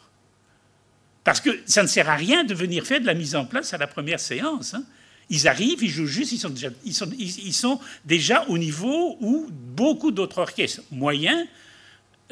[1.24, 3.74] Parce que ça ne sert à rien de venir faire de la mise en place
[3.74, 4.74] à la première séance.
[4.74, 4.84] Hein.
[5.28, 9.16] Ils arrivent, ils jouent juste, ils sont déjà, ils sont, ils, sont déjà au niveau
[9.20, 11.46] où beaucoup d'autres orchestres moyens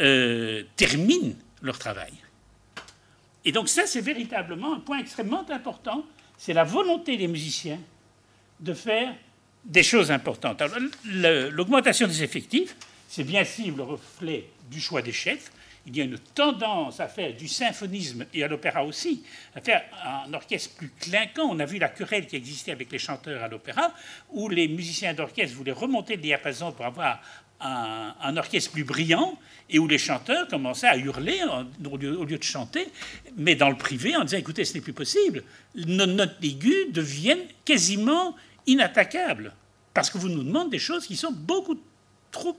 [0.00, 2.12] euh, terminent leur travail.
[3.44, 6.04] Et donc ça, c'est véritablement un point extrêmement important,
[6.36, 7.78] c'est la volonté des musiciens
[8.60, 9.14] de faire
[9.64, 10.62] des choses importantes.
[11.04, 12.76] L'augmentation des effectifs,
[13.08, 15.50] c'est bien sûr le reflet du choix des chefs,
[15.86, 19.24] il y a une tendance à faire du symphonisme et à l'opéra aussi,
[19.54, 21.48] à faire un orchestre plus clinquant.
[21.50, 23.94] On a vu la querelle qui existait avec les chanteurs à l'opéra,
[24.30, 27.22] où les musiciens d'orchestre voulaient remonter le diapason pour avoir
[27.60, 29.38] un, orchestre plus brillant,
[29.70, 31.40] et où les chanteurs commençaient à hurler
[31.84, 32.88] au, lieu, de chanter,
[33.36, 35.42] mais dans le privé en disant écoutez, ce n'est plus possible.
[35.74, 38.34] Nos notes aiguës deviennent quasiment
[38.66, 39.52] inattaquables,
[39.92, 41.78] parce que vous nous demandez des choses qui sont beaucoup
[42.30, 42.56] trop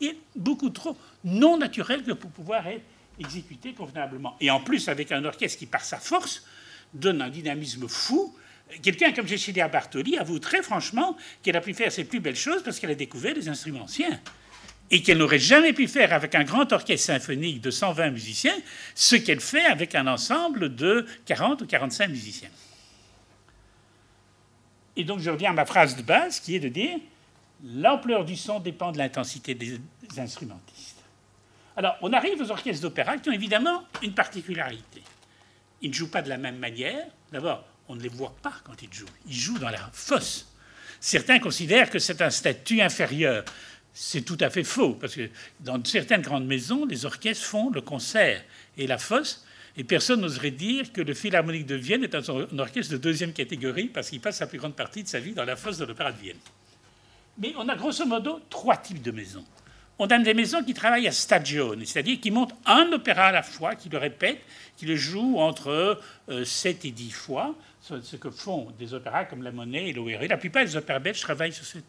[0.00, 2.84] et beaucoup trop non naturel que pour pouvoir être
[3.18, 4.36] exécuté convenablement.
[4.40, 6.44] Et en plus, avec un orchestre qui, par sa force,
[6.94, 8.34] donne un dynamisme fou.
[8.82, 12.62] Quelqu'un comme Cécilia Bartoli avoue très franchement qu'elle a pu faire ses plus belles choses
[12.62, 14.20] parce qu'elle a découvert des instruments anciens.
[14.92, 18.56] Et qu'elle n'aurait jamais pu faire avec un grand orchestre symphonique de 120 musiciens
[18.94, 22.50] ce qu'elle fait avec un ensemble de 40 ou 45 musiciens.
[24.96, 26.98] Et donc je reviens à ma phrase de base qui est de dire
[27.64, 29.78] l'ampleur du son dépend de l'intensité des
[30.18, 31.00] instrumentistes.
[31.76, 35.02] Alors, on arrive aux orchestres d'opéra qui ont évidemment une particularité.
[35.80, 37.06] Ils ne jouent pas de la même manière.
[37.32, 39.06] D'abord, on ne les voit pas quand ils jouent.
[39.26, 40.46] Ils jouent dans la fosse.
[41.00, 43.44] Certains considèrent que c'est un statut inférieur.
[43.92, 47.80] C'est tout à fait faux, parce que dans certaines grandes maisons, les orchestres font le
[47.80, 48.42] concert
[48.78, 49.44] et la fosse,
[49.76, 53.86] et personne n'oserait dire que le Philharmonique de Vienne est un orchestre de deuxième catégorie,
[53.86, 56.12] parce qu'il passe la plus grande partie de sa vie dans la fosse de l'Opéra
[56.12, 56.36] de Vienne.
[57.38, 59.44] Mais on a grosso modo trois types de maisons.
[59.98, 63.42] On a des maisons qui travaillent à stagione, c'est-à-dire qui montent un opéra à la
[63.42, 64.40] fois, qui le répètent,
[64.78, 66.00] qui le jouent entre
[66.42, 70.26] 7 euh, et 10 fois, ce que font des opéras comme La Monnaie et l'ORE.
[70.28, 71.84] La plupart des opéras belges travaillent sur cette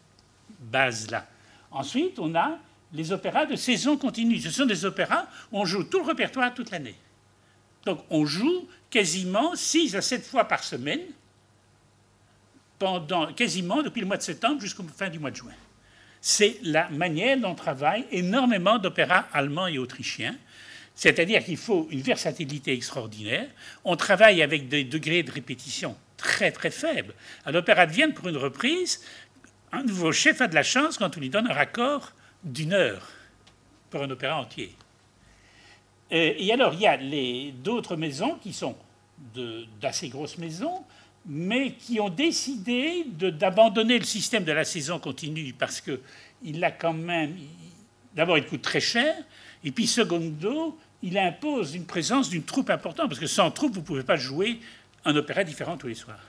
[0.60, 1.26] base-là.
[1.70, 2.58] Ensuite, on a
[2.92, 4.38] les opéras de saison continue.
[4.38, 6.96] Ce sont des opéras où on joue tout le répertoire toute l'année.
[7.84, 11.00] Donc on joue quasiment 6 à 7 fois par semaine
[12.78, 15.52] pendant quasiment depuis le mois de septembre jusqu'au fin du mois de juin.
[16.20, 20.36] C'est la manière dont travaillent énormément d'opéras allemands et autrichiens.
[20.94, 23.48] C'est-à-dire qu'il faut une versatilité extraordinaire.
[23.84, 27.14] On travaille avec des degrés de répétition très très faibles.
[27.44, 29.02] À l'Opéra de Vienne, pour une reprise,
[29.72, 32.12] un nouveau chef a de la chance quand on lui donne un raccord
[32.44, 33.08] d'une heure
[33.90, 34.74] pour un opéra entier.
[36.10, 36.98] Et alors, il y a
[37.52, 38.76] d'autres maisons qui sont
[39.80, 40.84] d'assez grosses maisons,
[41.24, 46.92] mais qui ont décidé d'abandonner le système de la saison continue parce qu'il a quand
[46.92, 47.34] même.
[48.14, 49.14] D'abord, il coûte très cher,
[49.64, 53.80] et puis, secondo, il impose une présence d'une troupe importante, parce que sans troupe, vous
[53.80, 54.60] ne pouvez pas jouer
[55.04, 56.20] un opéra différent tous les soirs.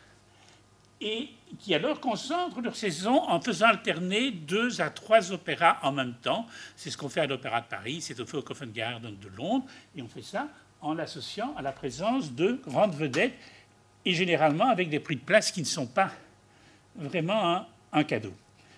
[1.01, 6.13] Et qui alors concentrent leur saison en faisant alterner deux à trois opéras en même
[6.21, 6.47] temps.
[6.75, 9.65] C'est ce qu'on fait à l'Opéra de Paris, c'est au Covent Garden de Londres,
[9.95, 10.47] et on fait ça
[10.81, 13.33] en l'associant à la présence de grandes vedettes
[14.05, 16.11] et généralement avec des prix de place qui ne sont pas
[16.95, 18.33] vraiment un, cadeau.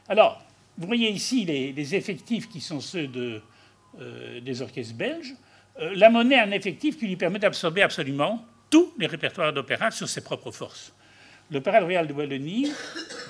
[0.08, 0.42] Alors,
[0.78, 3.42] vous voyez ici les, effectifs qui sont ceux de,
[4.42, 5.36] des orchestres belges.
[5.80, 9.92] Euh, la monnaie a un effectif qui lui permet d'absorber absolument tous les répertoires d'opéra
[9.92, 10.94] sur ses propres forces.
[11.52, 12.72] L'Opéra Royal de Wallonie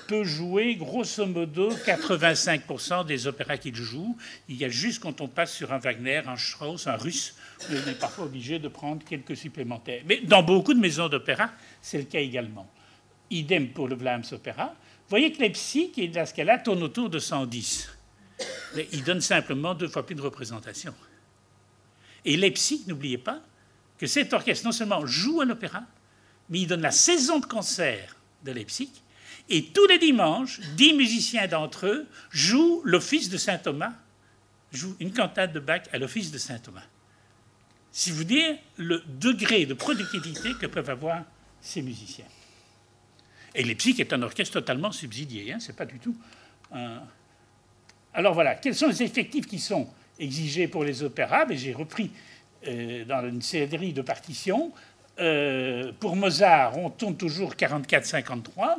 [0.07, 4.15] peut jouer grosso modo 85% des opéras qu'il joue.
[4.47, 7.35] Il y a juste quand on passe sur un Wagner, un Strauss, un Russe,
[7.69, 10.03] on est parfois obligé de prendre quelques supplémentaires.
[10.05, 11.49] Mais dans beaucoup de maisons d'opéra,
[11.81, 12.71] c'est le cas également.
[13.31, 14.67] Idem pour le Vlaams Opéra.
[14.67, 17.94] Vous voyez que Leipzig et la Scala tournent autour de 110.
[18.75, 20.93] Mais ils donnent simplement deux fois plus de représentation.
[22.25, 23.41] Et Leipzig, n'oubliez pas
[23.97, 25.83] que cet orchestre non seulement joue à l'opéra,
[26.49, 28.89] mais il donne la saison de concert de Leipzig.
[29.49, 33.93] Et tous les dimanches, dix musiciens d'entre eux jouent l'office de Saint Thomas,
[34.71, 36.83] jouent une cantate de Bach à l'office de Saint Thomas.
[37.91, 41.23] Si vous dire le degré de productivité que peuvent avoir
[41.61, 42.25] ces musiciens.
[43.53, 46.15] Et Leipzig est un orchestre totalement subsidié, hein, c'est pas du tout.
[48.15, 51.45] Alors voilà, quels sont les effectifs qui sont exigés pour les opéras?
[51.45, 52.11] Ben, J'ai repris
[52.65, 54.71] euh, dans une série de partitions
[55.19, 58.77] euh, pour Mozart, on tourne toujours 44-53.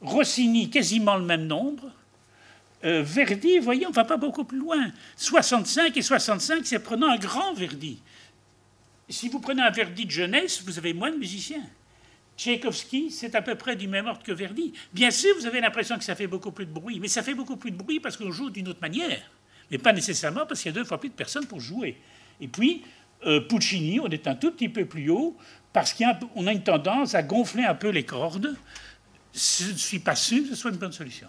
[0.00, 1.90] Rossini, quasiment le même nombre.
[2.84, 4.92] Euh, Verdi, voyez, on va pas beaucoup plus loin.
[5.16, 8.00] 65 et 65, c'est prenant un grand Verdi.
[9.08, 11.64] Si vous prenez un Verdi de jeunesse, vous avez moins de musiciens.
[12.38, 14.72] Tchaïkovski, c'est à peu près du même ordre que Verdi.
[14.92, 17.34] Bien sûr, vous avez l'impression que ça fait beaucoup plus de bruit, mais ça fait
[17.34, 19.20] beaucoup plus de bruit parce qu'on joue d'une autre manière,
[19.70, 21.96] mais pas nécessairement parce qu'il y a deux fois plus de personnes pour jouer.
[22.40, 22.84] Et puis,
[23.26, 25.36] euh, Puccini, on est un tout petit peu plus haut,
[25.72, 28.56] parce qu'on a, une tendance à gonfler un peu les cordes.
[29.34, 31.28] Je ne suis pas sûr que ce soit une bonne solution.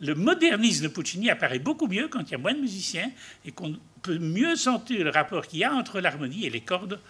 [0.00, 3.10] Le modernisme de Puccini apparaît beaucoup mieux quand il y a moins de musiciens
[3.44, 7.00] et qu'on peut mieux sentir le rapport qu'il y a entre l'harmonie et les cordes,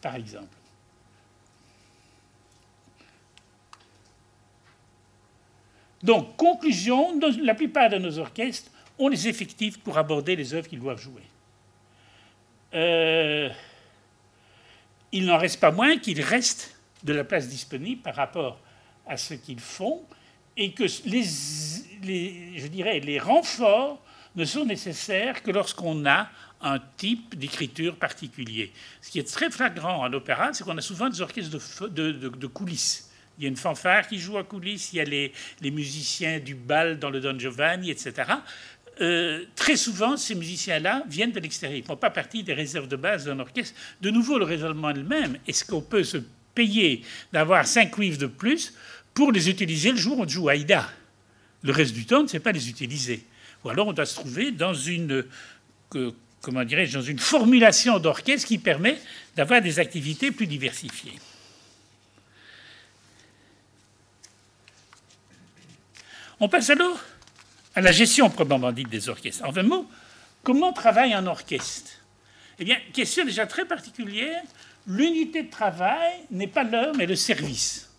[0.00, 0.57] par exemple.
[6.02, 10.80] Donc, conclusion, la plupart de nos orchestres ont les effectifs pour aborder les œuvres qu'ils
[10.80, 11.22] doivent jouer.
[12.74, 13.48] Euh,
[15.12, 18.60] il n'en reste pas moins qu'il reste de la place disponible par rapport
[19.06, 20.02] à ce qu'ils font
[20.56, 20.84] et que
[22.04, 24.02] les, renforts
[24.36, 26.28] ne sont nécessaires que lorsqu'on a
[26.60, 28.72] un type d'écriture particulier.
[29.00, 33.07] Ce qui est très flagrant en opéra, c'est qu'on a souvent des orchestres de, coulisses.
[33.38, 35.32] Il y a une fanfare qui joue à coulisses, il y a les,
[35.70, 38.12] musiciens du bal dans le Don Giovanni, etc.
[39.00, 41.78] Euh, très souvent, ces musiciens-là viennent de l'extérieur.
[41.78, 43.78] Ils ne font pas partie des réserves de base d'un orchestre.
[44.00, 45.38] De nouveau, le raisonnement est le même.
[45.46, 46.18] Est-ce qu'on peut se
[46.54, 48.74] payer d'avoir cinq cuivres de plus
[49.14, 50.88] pour les utiliser le jour où on joue Aïda
[51.62, 53.24] Le reste du temps, on ne sait pas les utiliser.
[53.64, 55.24] Ou alors, on doit se trouver dans une,
[56.40, 58.98] comment dirais dans une formulation d'orchestre qui permet
[59.36, 61.14] d'avoir des activités plus diversifiées.
[66.40, 66.98] On passe alors
[67.74, 69.44] à la gestion probablement dite des orchestres.
[69.44, 69.88] En un mot,
[70.42, 71.90] comment travaille un orchestre?
[72.58, 74.42] Eh bien, question déjà très particulière,
[74.86, 77.90] l'unité de travail n'est pas l'heure, mais le service.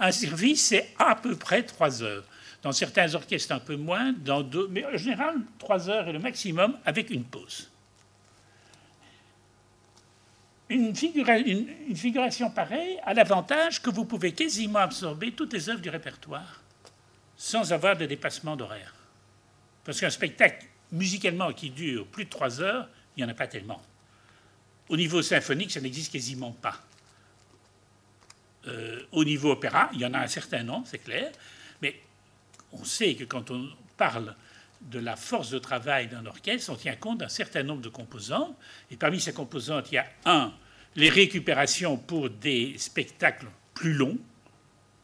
[0.00, 2.24] Un service, c'est à peu près trois heures.
[2.62, 6.18] Dans certains orchestres, un peu moins, dans d'autres, mais en général, trois heures est le
[6.18, 7.70] maximum avec une pause.
[10.68, 15.88] Une, une figuration pareille a l'avantage que vous pouvez quasiment absorber toutes les œuvres du
[15.88, 16.60] répertoire
[17.38, 18.92] sans avoir de dépassement d'horaire.
[19.84, 23.46] Parce qu'un spectacle musicalement qui dure plus de trois heures, il n'y en a pas
[23.46, 23.80] tellement.
[24.88, 26.82] Au niveau symphonique, ça n'existe quasiment pas.
[28.66, 31.30] Euh, au niveau opéra, il y en a un certain nombre, c'est clair,
[31.80, 32.00] mais
[32.72, 34.34] on sait que quand on parle
[34.80, 38.56] de la force de travail d'un orchestre, on tient compte d'un certain nombre de composantes,
[38.90, 40.52] et parmi ces composantes, il y a un,
[40.96, 44.18] les récupérations pour des spectacles plus longs,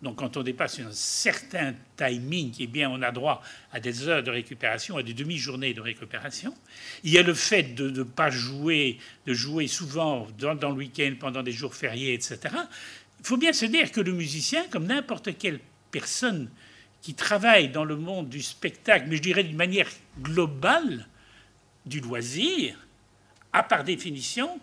[0.05, 4.23] donc quand on dépasse un certain timing, eh bien, on a droit à des heures
[4.23, 6.55] de récupération, à des demi-journées de récupération.
[7.05, 11.15] Il y a le fait de ne pas jouer, de jouer souvent dans, le week-end,
[11.19, 12.39] pendant des jours fériés, etc.
[13.19, 15.59] Il faut bien se dire que le musicien, comme n'importe quelle
[15.91, 16.51] personne
[17.01, 19.89] qui travaille dans le monde du spectacle, mais je dirais d'une manière
[20.21, 21.09] globale,
[21.87, 22.77] du loisir,
[23.55, 24.61] a par définition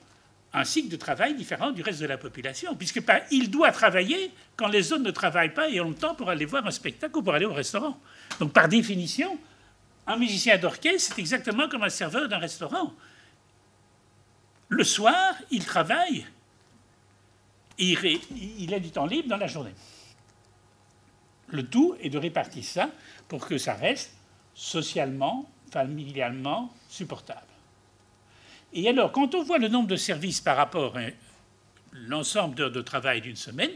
[0.53, 4.67] un cycle de travail différent du reste de la population, puisque il doit travailler quand
[4.67, 7.23] les autres ne travaillent pas et ont le temps pour aller voir un spectacle ou
[7.23, 7.97] pour aller au restaurant.
[8.39, 9.39] Donc par définition,
[10.07, 12.93] un musicien d'orchestre, c'est exactement comme un serveur d'un restaurant.
[14.67, 16.25] Le soir, il travaille,
[17.77, 17.97] et
[18.59, 19.73] il a du temps libre dans la journée.
[21.47, 22.89] Le tout est de répartir ça
[23.27, 24.13] pour que ça reste
[24.53, 27.50] socialement, familialement supportable.
[28.73, 31.07] Et alors, quand on voit le nombre de services par rapport à
[31.93, 33.71] l'ensemble d'heures de travail d'une semaine,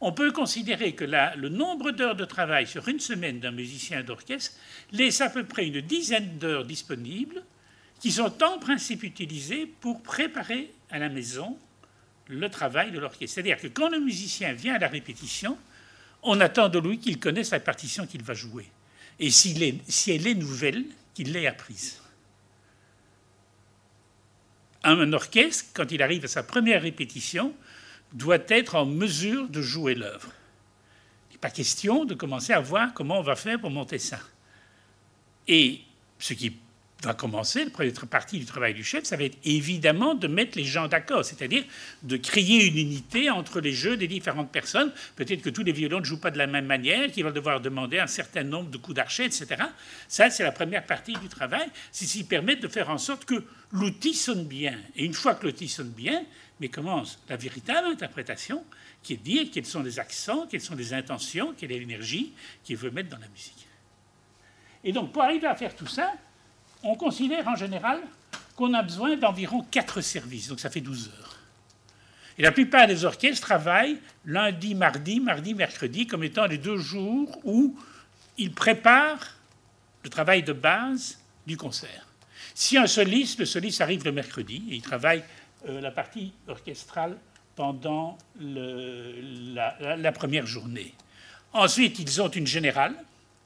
[0.00, 4.56] on peut considérer que le nombre d'heures de travail sur une semaine d'un musicien d'orchestre
[4.92, 7.42] laisse à peu près une dizaine d'heures disponibles
[8.00, 11.58] qui sont en principe utilisées pour préparer à la maison
[12.28, 13.34] le travail de l'orchestre.
[13.34, 15.58] C'est-à-dire que quand le musicien vient à la répétition,
[16.22, 18.66] on attend de lui qu'il connaisse la partition qu'il va jouer.
[19.18, 22.00] Et si elle est nouvelle, qu'il l'ait apprise
[24.84, 27.54] un orchestre, quand il arrive à sa première répétition,
[28.12, 30.32] doit être en mesure de jouer l'œuvre.
[31.30, 34.20] Il n'est pas question de commencer à voir comment on va faire pour monter ça.
[35.46, 35.80] Et
[36.18, 36.56] ce qui
[37.02, 40.58] va commencer, la première partie du travail du chef, ça va être évidemment de mettre
[40.58, 41.64] les gens d'accord, c'est-à-dire
[42.02, 44.92] de créer une unité entre les jeux des différentes personnes.
[45.14, 47.60] Peut-être que tous les violons ne jouent pas de la même manière, qu'ils vont devoir
[47.60, 49.46] demander un certain nombre de coups d'archet, etc.
[50.08, 53.24] Ça, c'est la première partie du travail, c'est ce qui permet de faire en sorte
[53.24, 54.76] que l'outil sonne bien.
[54.96, 56.24] Et une fois que l'outil sonne bien,
[56.58, 58.64] mais commence la véritable interprétation,
[59.04, 62.32] qui est de dire quels sont les accents, quelles sont les intentions, quelle est l'énergie
[62.64, 63.68] qu'il veut mettre dans la musique.
[64.82, 66.12] Et donc, pour arriver à faire tout ça,
[66.82, 68.00] on considère en général
[68.56, 71.36] qu'on a besoin d'environ 4 services, donc ça fait 12 heures.
[72.38, 77.38] Et la plupart des orchestres travaillent lundi, mardi, mardi, mercredi comme étant les deux jours
[77.44, 77.76] où
[78.36, 79.36] ils préparent
[80.04, 82.06] le travail de base du concert.
[82.54, 85.24] Si un soliste, le soliste arrive le mercredi et il travaille
[85.68, 87.16] euh, la partie orchestrale
[87.56, 90.94] pendant la, première journée.
[91.52, 92.94] Ensuite, ils ont une générale,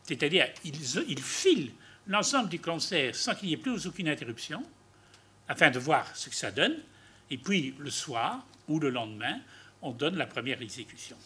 [0.03, 1.73] c'est-à-dire ils, ils filent
[2.07, 4.63] l'ensemble du concert sans qu'il n'y ait plus aucune interruption,
[5.49, 6.77] afin de voir ce que ça donne.
[7.31, 9.41] Et puis le soir, ou le lendemain,
[9.81, 11.17] on donne la première exécution.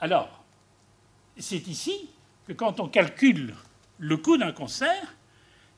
[0.00, 0.44] Alors,
[1.38, 2.10] c'est ici
[2.46, 3.54] que quand on calcule
[3.98, 5.14] le coût d'un concert,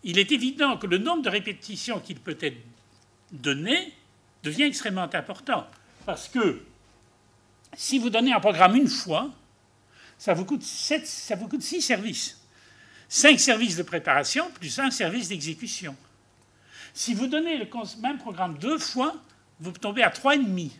[0.02, 2.58] il est évident que le nombre de répétitions qu'il peut être
[3.32, 3.92] donné
[4.42, 5.66] devient extrêmement important.
[6.04, 6.62] Parce que
[7.74, 9.30] si vous donnez un programme une fois,
[10.18, 12.40] ça vous coûte, ça vous coûte six services.
[13.08, 15.96] Cinq services de préparation plus un service d'exécution.
[16.92, 17.68] Si vous donnez le
[18.00, 19.14] même programme deux fois,
[19.60, 20.70] vous tombez à 3,5.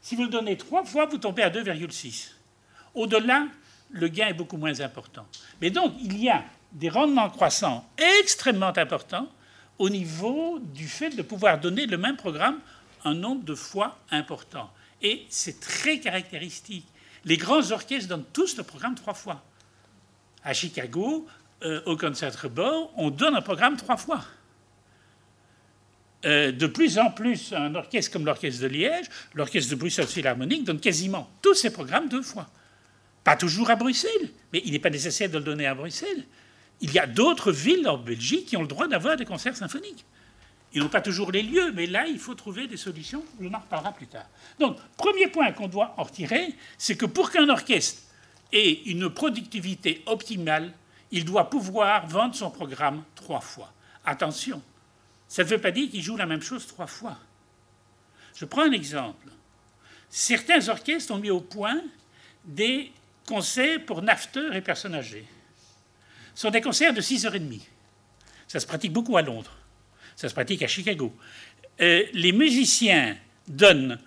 [0.00, 2.32] Si vous le donnez trois fois, vous tombez à 2,6.
[2.94, 3.46] Au-delà,
[3.90, 5.26] le gain est beaucoup moins important.
[5.60, 7.88] Mais donc, il y a des rendements croissants
[8.20, 9.28] extrêmement importants
[9.78, 12.60] au niveau du fait de pouvoir donner le même programme
[13.04, 14.70] un nombre de fois important.
[15.02, 16.86] Et c'est très caractéristique.
[17.24, 19.42] Les grands orchestres donnent tous le programme trois fois.
[20.42, 21.26] À Chicago,
[21.64, 24.24] euh, au Concertgebouw, on donne un programme trois fois.
[26.24, 30.64] Euh, de plus en plus, un orchestre comme l'orchestre de Liège, l'orchestre de Bruxelles Philharmonique
[30.64, 32.48] donne quasiment tous ses programmes deux fois.
[33.24, 36.24] Pas toujours à Bruxelles, mais il n'est pas nécessaire de le donner à Bruxelles.
[36.80, 40.04] Il y a d'autres villes en Belgique qui ont le droit d'avoir des concerts symphoniques.
[40.72, 43.22] Ils n'ont pas toujours les lieux, mais là, il faut trouver des solutions.
[43.40, 44.26] On en reparlera plus tard.
[44.58, 48.02] Donc, premier point qu'on doit en retirer, c'est que pour qu'un orchestre
[48.52, 50.72] ait une productivité optimale,
[51.14, 53.72] il doit pouvoir vendre son programme trois fois.
[54.04, 54.60] Attention,
[55.28, 57.16] ça ne veut pas dire qu'il joue la même chose trois fois.
[58.34, 59.28] Je prends un exemple.
[60.10, 61.80] Certains orchestres ont mis au point
[62.44, 62.90] des
[63.28, 65.24] concerts pour nafteurs et personnes âgées.
[66.34, 67.60] Ce sont des concerts de 6h30.
[68.48, 69.56] Ça se pratique beaucoup à Londres.
[70.16, 71.14] Ça se pratique à Chicago.
[71.80, 74.00] Euh, les musiciens donnent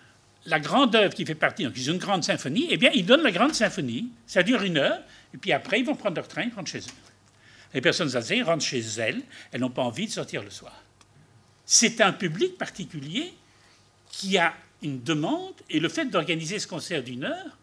[0.47, 3.05] la grande œuvre qui fait partie, donc ils ont une grande symphonie, eh bien, ils
[3.05, 4.99] donnent la grande symphonie, ça dure une heure,
[5.33, 7.73] et puis après, ils vont prendre leur train, ils rentrent chez eux.
[7.73, 10.73] Les personnes âgées rentrent chez elles, elles n'ont pas envie de sortir le soir.
[11.65, 13.33] C'est un public particulier
[14.09, 17.57] qui a une demande, et le fait d'organiser ce concert d'une heure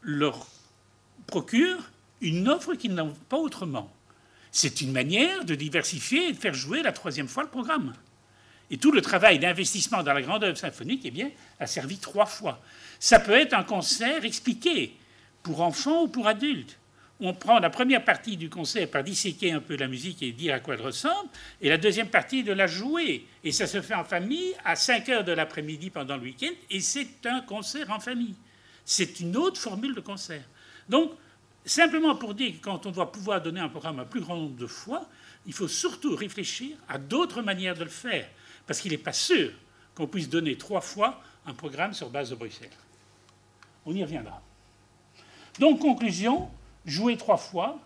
[0.00, 0.46] leur
[1.26, 1.90] procure
[2.22, 3.92] une offre qu'ils n'ont pas autrement.
[4.52, 7.92] C'est une manière de diversifier et de faire jouer la troisième fois le programme.
[8.70, 12.26] Et tout le travail d'investissement dans la grande œuvre symphonique eh bien, a servi trois
[12.26, 12.60] fois.
[12.98, 14.96] Ça peut être un concert expliqué
[15.42, 16.78] pour enfants ou pour adultes.
[17.20, 20.54] On prend la première partie du concert par disséquer un peu la musique et dire
[20.54, 21.30] à quoi elle ressemble,
[21.62, 23.26] et la deuxième partie de la jouer.
[23.42, 26.80] Et ça se fait en famille à 5 heures de l'après-midi pendant le week-end, et
[26.80, 28.34] c'est un concert en famille.
[28.84, 30.42] C'est une autre formule de concert.
[30.88, 31.12] Donc,
[31.66, 34.56] Simplement pour dire que quand on doit pouvoir donner un programme à plus grand nombre
[34.56, 35.08] de fois,
[35.46, 38.28] il faut surtout réfléchir à d'autres manières de le faire,
[38.66, 39.52] parce qu'il n'est pas sûr
[39.94, 42.70] qu'on puisse donner trois fois un programme sur base de Bruxelles.
[43.84, 44.42] On y reviendra.
[45.58, 46.50] Donc, conclusion,
[46.84, 47.78] jouer trois fois,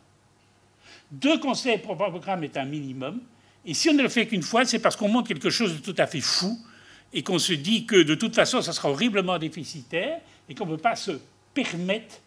[1.11, 3.21] deux conseils pour programme est un minimum,
[3.65, 5.79] et si on ne le fait qu'une fois, c'est parce qu'on montre quelque chose de
[5.79, 6.59] tout à fait fou,
[7.13, 10.77] et qu'on se dit que de toute façon, ça sera horriblement déficitaire, et qu'on ne
[10.77, 11.13] peut pas se
[11.53, 12.21] permettre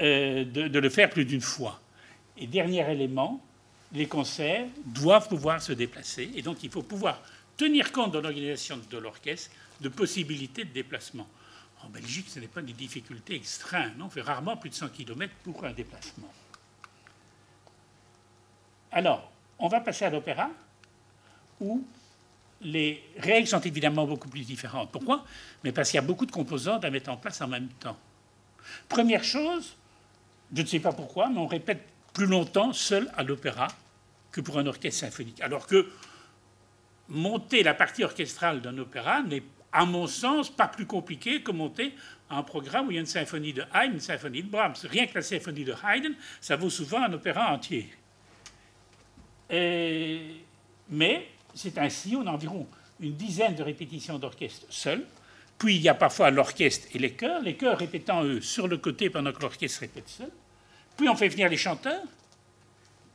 [0.00, 1.80] euh, de, le faire plus d'une fois.
[2.36, 3.42] Et dernier élément,
[3.92, 7.20] les concerts doivent pouvoir se déplacer, et donc il faut pouvoir
[7.58, 9.50] tenir compte dans l'organisation de l'orchestre
[9.82, 11.28] de possibilités de déplacement.
[11.84, 14.00] En Belgique, ce n'est pas des difficultés extrêmes.
[14.00, 16.32] On fait rarement plus de 100 km pour un déplacement.
[18.90, 20.50] Alors, on va passer à l'opéra,
[21.60, 21.84] où
[22.60, 24.90] les règles sont évidemment beaucoup plus différentes.
[24.90, 25.24] Pourquoi?
[25.62, 27.98] Mais parce qu'il y a beaucoup de composantes à mettre en place en même temps.
[28.88, 29.76] Première chose,
[30.54, 33.68] je ne sais pas pourquoi, mais on répète plus longtemps seul à l'opéra
[34.32, 35.40] que pour un orchestre symphonique.
[35.40, 35.90] Alors que
[37.08, 39.42] monter la partie orchestrale d'un opéra n'est,
[39.72, 41.94] à mon sens, pas plus compliqué que monter
[42.30, 44.74] un programme où il y a une symphonie de Haydn, une symphonie de Brahms.
[44.84, 47.90] Rien que la symphonie de Haydn, ça vaut souvent un opéra entier.
[49.50, 52.66] mais c'est ainsi, on a environ
[53.00, 55.04] une dizaine de répétitions d'orchestre seul.
[55.56, 58.78] Puis il y a parfois l'orchestre et les chœurs, les chœurs répétant eux sur le
[58.78, 60.30] côté pendant que l'orchestre répète seul.
[60.96, 62.02] Puis on fait venir les chanteurs.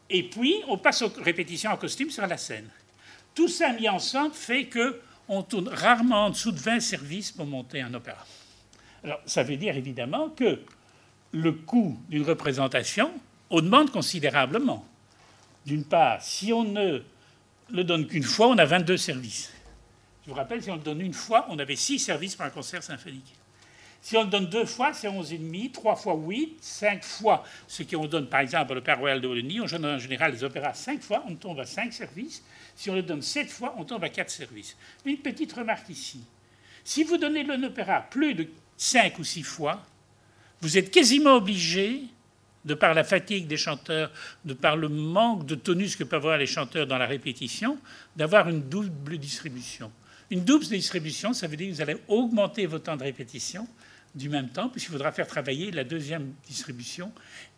[0.09, 2.69] Et puis on passe aux répétitions en costume sur la scène.
[3.35, 7.45] Tout ça mis ensemble fait que on tourne rarement en dessous de 20 services pour
[7.45, 8.25] monter un opéra.
[9.03, 10.59] Alors ça veut dire évidemment que
[11.31, 13.11] le coût d'une représentation
[13.49, 14.85] augmente considérablement.
[15.65, 17.01] D'une part, si on ne
[17.69, 19.51] le donne qu'une fois, on a 22 services.
[20.25, 22.49] Je vous rappelle, si on le donne une fois, on avait six services pour un
[22.49, 23.33] concert symphonique.
[24.03, 28.05] Si on le donne deux fois, c'est 11,5, trois fois 8, cinq fois ce qu'on
[28.05, 29.61] donne par exemple à l'Opéra Royal de Wallonie.
[29.61, 32.43] On donne en général les opéras cinq fois, on tombe à cinq services.
[32.75, 34.75] Si on le donne sept fois, on tombe à quatre services.
[35.05, 36.19] Une petite remarque ici.
[36.83, 39.81] Si vous donnez un opéra plus de cinq ou six fois,
[40.59, 42.01] vous êtes quasiment obligé,
[42.65, 44.11] de par la fatigue des chanteurs,
[44.43, 47.77] de par le manque de tonus que peuvent avoir les chanteurs dans la répétition,
[48.17, 49.89] d'avoir une double distribution
[50.29, 53.65] Une double distribution, ça veut dire que vous allez augmenter votre temps de répétition
[54.15, 57.11] du même temps, puisqu'il faudra faire travailler la deuxième distribution,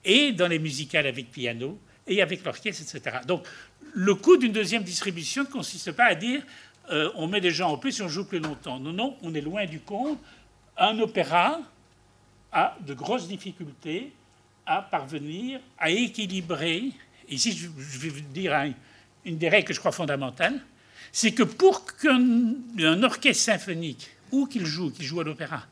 [0.03, 3.18] et dans les musicales avec piano, et avec l'orchestre, etc.
[3.28, 3.45] Donc,
[3.93, 6.43] le coût d'une deuxième distribution ne consiste pas à dire
[6.91, 8.80] euh, on met des gens en plus et on joue plus longtemps.
[8.80, 10.20] Non, non, on est loin du compte.
[10.78, 11.60] Un opéra
[12.51, 14.12] a de grosses difficultés
[14.66, 16.91] à parvenir à équilibrer.
[17.28, 18.53] Ici, je vais vous dire
[19.24, 20.62] une des règles que je crois fondamentales
[21.16, 25.64] c'est que pour qu'un orchestre symphonique, ou qu'il joue, qu'il joue à l'opéra,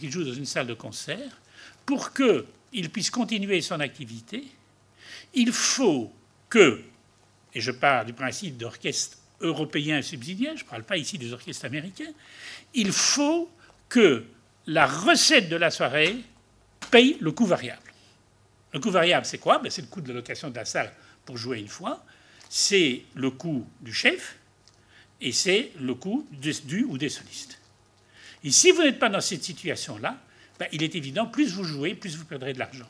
[0.00, 1.40] qu'il joue dans une salle de concert,
[1.86, 4.44] pour qu'il puisse continuer son activité,
[5.34, 6.12] il faut
[6.48, 6.82] que,
[7.54, 11.64] et je parle du principe d'orchestre européen subsidiaire, je ne parle pas ici des orchestres
[11.64, 12.12] américains,
[12.74, 13.50] il faut
[13.88, 14.24] que
[14.66, 16.16] la recette de la soirée
[16.90, 17.92] paye le coût variable.
[18.72, 19.58] Le coût variable, c'est quoi?
[19.58, 20.92] Ben, C'est le coût de la location de la salle
[21.24, 22.04] pour jouer une fois,
[22.48, 24.36] c'est le coût du chef,
[25.20, 27.59] et c'est le coût du ou des solistes.
[28.42, 30.16] Et si vous n'êtes pas dans cette situation-là,
[30.58, 32.88] ben, il est évident, plus vous jouez, plus vous perdrez de l'argent.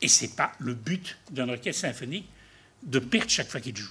[0.00, 2.28] Et ce n'est pas le but d'un orchestre symphonique
[2.82, 3.90] de perdre chaque fois qu'il joue.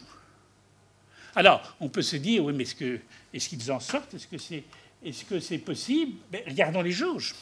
[1.36, 2.64] Alors, on peut se dire, oui, mais
[3.34, 4.14] est-ce qu'ils en sortent?
[4.14, 4.64] Est-ce que c'est
[5.06, 6.14] est -ce c'est possible?
[6.32, 7.36] Ben, Regardons les jauges.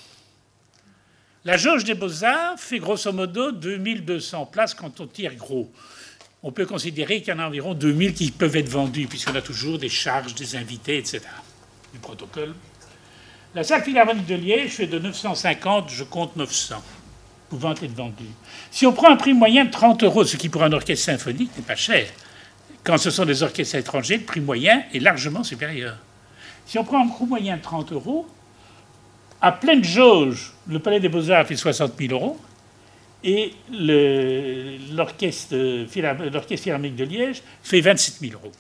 [1.46, 5.72] La jauge des beaux-arts fait grosso modo 2200 places quand on tire gros
[6.46, 9.42] on peut considérer qu'il y en a environ 2000 qui peuvent être vendus, puisqu'on a
[9.42, 11.22] toujours des charges, des invités, etc.
[11.96, 12.54] Du protocole.
[13.54, 16.76] La salle philharmonique de Liège fait de 950, je compte 900,
[17.50, 18.26] pouvant être vendus.
[18.70, 21.52] Si on prend un prix moyen de 30 euros, ce qui pour un orchestre symphonique
[21.56, 22.06] n'est pas cher,
[22.84, 25.96] quand ce sont des orchestres étrangers, le prix moyen est largement supérieur.
[26.66, 28.28] Si on prend un prix moyen de 30 euros,
[29.42, 32.38] à pleine jauge, le Palais des Beaux-Arts fait 60 000 euros,
[33.24, 33.54] et
[34.92, 38.52] l'orchestre philharmonique de Liège fait 27 000 euros.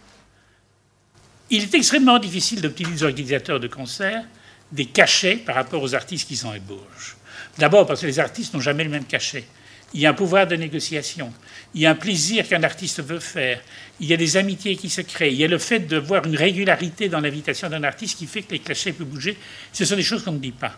[1.49, 4.23] Il est extrêmement difficile d'obtenir des organisateurs de concerts
[4.71, 7.15] des cachets par rapport aux artistes qui s'en ébauchent.
[7.57, 9.45] D'abord parce que les artistes n'ont jamais le même cachet.
[9.93, 11.31] Il y a un pouvoir de négociation.
[11.73, 13.61] Il y a un plaisir qu'un artiste veut faire.
[13.99, 15.31] Il y a des amitiés qui se créent.
[15.31, 18.41] Il y a le fait de voir une régularité dans l'invitation d'un artiste qui fait
[18.41, 19.37] que les cachets peuvent bouger.
[19.71, 20.73] Ce sont des choses qu'on ne dit pas.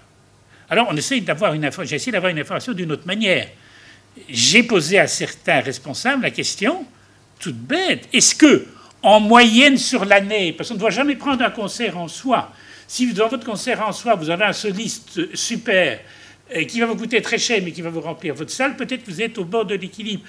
[0.70, 3.48] Alors on une j'ai essayé d'avoir une information d'une autre manière
[4.30, 6.86] j'ai posé à certains responsables la question
[7.40, 8.66] toute bête est-ce que,
[9.04, 12.52] en moyenne sur l'année, parce qu'on ne doit jamais prendre un concert en soi,
[12.88, 16.00] si dans votre concert en soi, vous avez un soliste super
[16.56, 19.04] euh, qui va vous coûter très cher mais qui va vous remplir votre salle, peut-être
[19.04, 20.24] que vous êtes au bord de l'équilibre.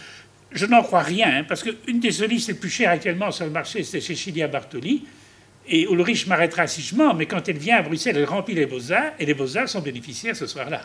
[0.51, 3.51] Je n'en crois rien, hein, parce qu'une des solistes les plus chères actuellement sur le
[3.51, 5.05] marché, c'est Cecilia Bartoli.
[5.71, 8.64] Et Ulrich m'arrêtera si je mens, mais quand elle vient à Bruxelles, elle remplit les
[8.64, 10.83] beaux-arts, et les beaux-arts sont bénéficiaires ce soir-là.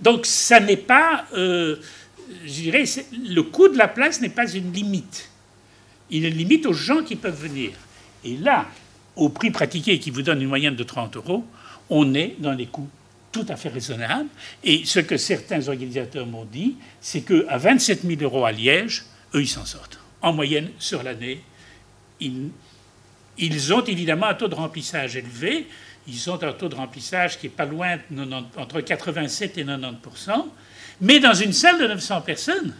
[0.00, 1.76] Donc ça n'est pas, euh,
[2.44, 5.30] je dirais, le coût de la place n'est pas une limite.
[6.12, 7.72] Il est limite aux gens qui peuvent venir.
[8.24, 8.66] Et là,
[9.16, 11.44] au prix pratiqué qui vous donne une moyenne de 30 euros,
[11.90, 12.88] on est dans des coûts
[13.32, 14.28] tout à fait raisonnables.
[14.62, 19.04] Et ce que certains organisateurs m'ont dit, c'est qu'à 27 000 euros à Liège,
[19.34, 19.98] eux, ils s'en sortent.
[20.20, 21.42] En moyenne, sur l'année,
[22.20, 22.50] ils,
[23.38, 25.66] ils ont évidemment un taux de remplissage élevé,
[26.06, 27.96] ils ont un taux de remplissage qui est pas loin
[28.56, 30.44] entre 87 et 90%
[31.02, 32.74] mais dans une salle de 900 personnes,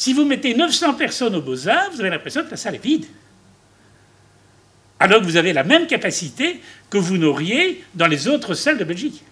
[0.00, 3.04] si vous mettez 900 personnes au Beaux-Arts, vous avez l'impression que la salle est vide.
[4.98, 8.84] Alors que vous avez la même capacité que vous n'auriez dans les autres salles de
[8.84, 9.22] Belgique.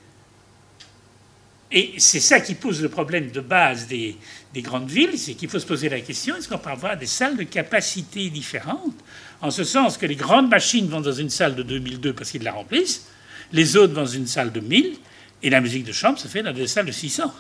[1.72, 4.18] Et c'est ça qui pose le problème de base des,
[4.52, 7.06] des grandes villes, c'est qu'il faut se poser la question, est-ce qu'on peut avoir des
[7.06, 8.94] salles de capacité différentes
[9.40, 12.42] en ce sens que les grandes machines vont dans une salle de 2002 parce qu'ils
[12.42, 13.06] la remplissent,
[13.54, 14.98] les autres vont dans une salle de 1000,
[15.42, 17.32] et la musique de chambre se fait dans des salles de 600.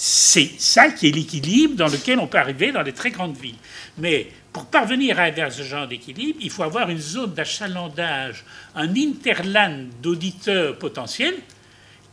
[0.00, 3.58] C'est ça qui est l'équilibre dans lequel on peut arriver dans les très grandes villes.
[3.96, 8.44] Mais pour parvenir à vers ce genre d'équilibre, il faut avoir une zone d'achalandage,
[8.76, 11.34] un interland d'auditeurs potentiels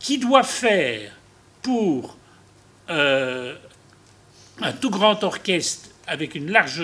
[0.00, 1.12] qui doit faire
[1.62, 2.18] pour
[2.90, 3.54] euh,
[4.60, 6.82] un tout grand orchestre avec une large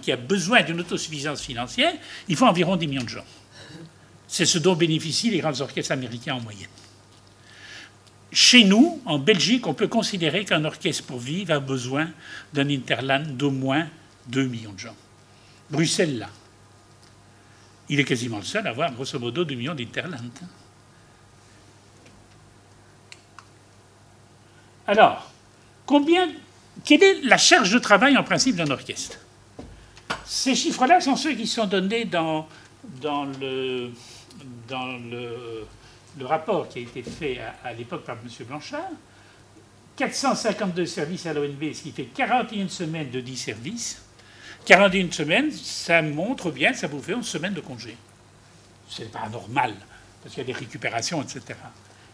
[0.00, 1.92] qui a besoin d'une autosuffisance financière,
[2.28, 3.26] il faut environ 10 millions de gens.
[4.26, 6.70] C'est ce dont bénéficient les grands orchestres américains en moyenne.
[8.32, 12.08] Chez nous, en Belgique, on peut considérer qu'un orchestre pour vivre a besoin
[12.54, 13.86] d'un interland d'au moins
[14.28, 14.96] 2 millions de gens.
[15.68, 16.30] Bruxelles, là.
[17.90, 20.16] Il est quasiment le seul à avoir, grosso modo, 2 millions d'interlands.
[24.86, 25.30] Alors,
[25.84, 26.30] combien,
[26.86, 29.18] quelle est la charge de travail en principe d'un orchestre?
[30.24, 32.48] Ces chiffres-là sont ceux qui sont donnés dans,
[33.02, 33.90] dans, le,
[34.68, 35.66] dans le,
[36.20, 38.46] rapport qui a été fait à, l'époque par M.
[38.46, 38.90] Blanchard.
[39.96, 44.02] 452 services à l'ONB, ce qui fait 41 semaines de 10 services.
[44.64, 47.96] 41 semaines, ça montre bien que ça vous fait une semaine de congé.
[48.88, 49.74] C'est pas normal,
[50.22, 51.58] parce qu'il y a des récupérations, etc.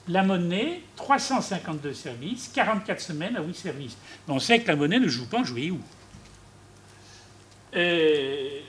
[0.08, 3.96] La monnaie, 352 services, 44 semaines à 8 services.
[4.26, 5.80] Mais on sait que la monnaie ne joue pas en juillet où
[7.76, 8.60] euh,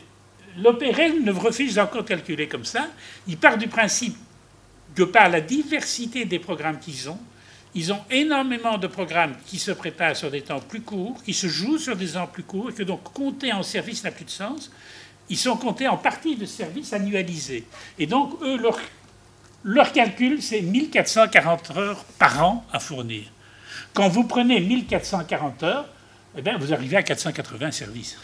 [0.57, 2.87] ne refuse encore de calculer comme ça.
[3.27, 4.17] Il part du principe
[4.95, 7.19] que par la diversité des programmes qu'ils ont,
[7.75, 11.47] ils ont énormément de programmes qui se préparent sur des temps plus courts, qui se
[11.47, 14.31] jouent sur des temps plus courts, et que donc compter en service n'a plus de
[14.31, 14.71] sens.
[15.29, 17.65] Ils sont comptés en partie de service annualisés.
[17.99, 18.79] Et donc, eux, leur,
[19.63, 23.25] leur calcul, c'est 1440 heures par an à fournir.
[23.93, 25.87] Quand vous prenez 1440 heures,
[26.35, 28.17] eh bien, vous arrivez à 480 services.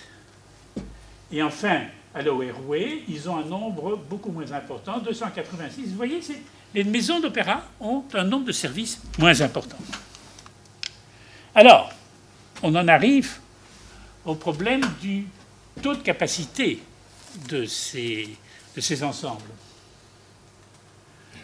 [1.31, 1.81] Et enfin,
[2.15, 5.89] à l'ORW, ils ont un nombre beaucoup moins important, 286.
[5.89, 6.21] Vous voyez,
[6.73, 9.77] les maisons d'opéra ont un nombre de services moins important.
[11.53, 11.91] Alors,
[12.63, 13.37] on en arrive
[14.23, 15.27] au problème du
[15.81, 16.79] taux de capacité
[17.49, 18.29] de ces,
[18.75, 19.51] de ces ensembles.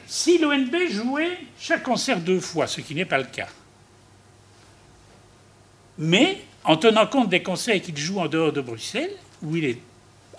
[0.07, 3.49] Si l'ONB jouait chaque concert deux fois, ce qui n'est pas le cas,
[5.97, 9.77] mais en tenant compte des concerts qu'il joue en dehors de Bruxelles, où il est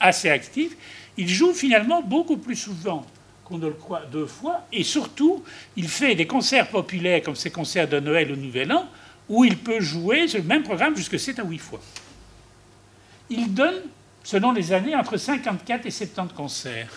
[0.03, 0.77] assez actif,
[1.17, 3.07] il joue finalement beaucoup plus souvent
[3.45, 5.43] qu'on ne le croit deux fois, et surtout,
[5.77, 8.87] il fait des concerts populaires comme ces concerts de Noël au Nouvel An,
[9.29, 11.81] où il peut jouer le même programme jusque 7 à 8 fois.
[13.31, 13.83] Il donne,
[14.25, 16.93] selon les années, entre 54 et 70 concerts,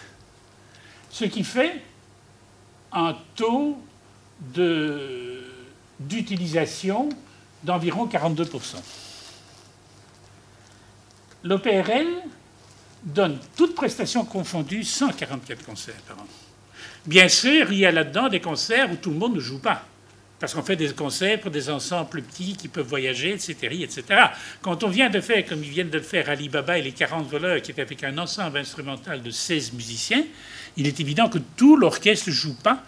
[1.10, 1.82] ce qui fait
[2.91, 3.78] un taux
[5.99, 7.10] d'utilisation
[7.64, 8.76] d'environ 42%.
[11.43, 12.08] L'OPRL
[13.06, 16.28] donne toutes prestations confondues 144 concerts par an.
[17.06, 19.86] Bien sûr, il y a là-dedans des concerts où tout le monde ne joue pas.
[20.39, 24.03] Parce qu'on fait des concerts pour des ensembles plus petits qui peuvent voyager, etc., etc.
[24.62, 27.30] Quand on vient de faire, comme ils viennent de le faire Alibaba et les 40
[27.30, 30.26] voleurs, qui est avec un ensemble instrumental de 16 musiciens,
[30.76, 32.84] il est évident que tout l'orchestre ne joue pas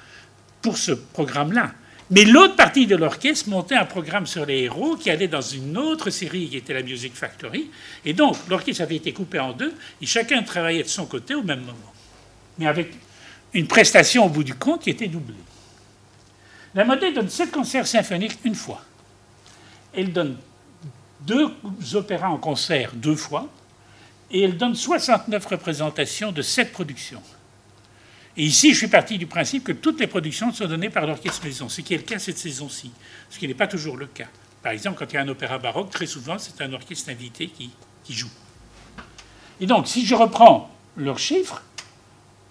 [0.61, 1.71] pour ce programme-là.
[2.09, 5.77] Mais l'autre partie de l'orchestre montait un programme sur les héros qui allait dans une
[5.77, 7.69] autre série qui était la Music Factory.
[8.05, 11.43] Et donc, l'orchestre avait été coupé en deux et chacun travaillait de son côté au
[11.43, 11.93] même moment.
[12.57, 12.93] Mais avec
[13.53, 15.35] une prestation au bout du compte qui était doublée.
[16.75, 18.81] La Modèle donne sept concerts symphoniques une fois.
[19.93, 20.37] Elle donne
[21.21, 21.51] deux
[21.93, 23.49] opéras en concert deux fois.
[24.31, 27.23] Et elle donne 69 représentations de sept productions.
[28.37, 31.43] Et ici, je suis parti du principe que toutes les productions sont données par l'orchestre
[31.43, 32.91] maison, ce qui est le cas cette saison-ci,
[33.31, 34.27] ce qui n'est pas toujours le cas.
[34.61, 37.47] Par exemple, quand il y a un opéra baroque, très souvent, c'est un orchestre invité
[37.47, 37.71] qui,
[38.09, 38.29] joue.
[39.59, 41.63] Et donc, si je reprends leurs chiffres,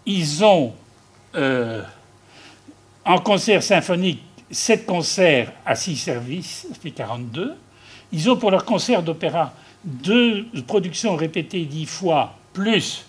[0.06, 0.74] ils ont
[1.36, 1.82] euh,
[3.04, 4.20] en concert symphonique
[4.50, 7.54] 7 concerts à 6 services, ça fait 42.
[8.12, 13.06] Ils ont pour leur concert d'opéra deux productions répétées 10 fois, plus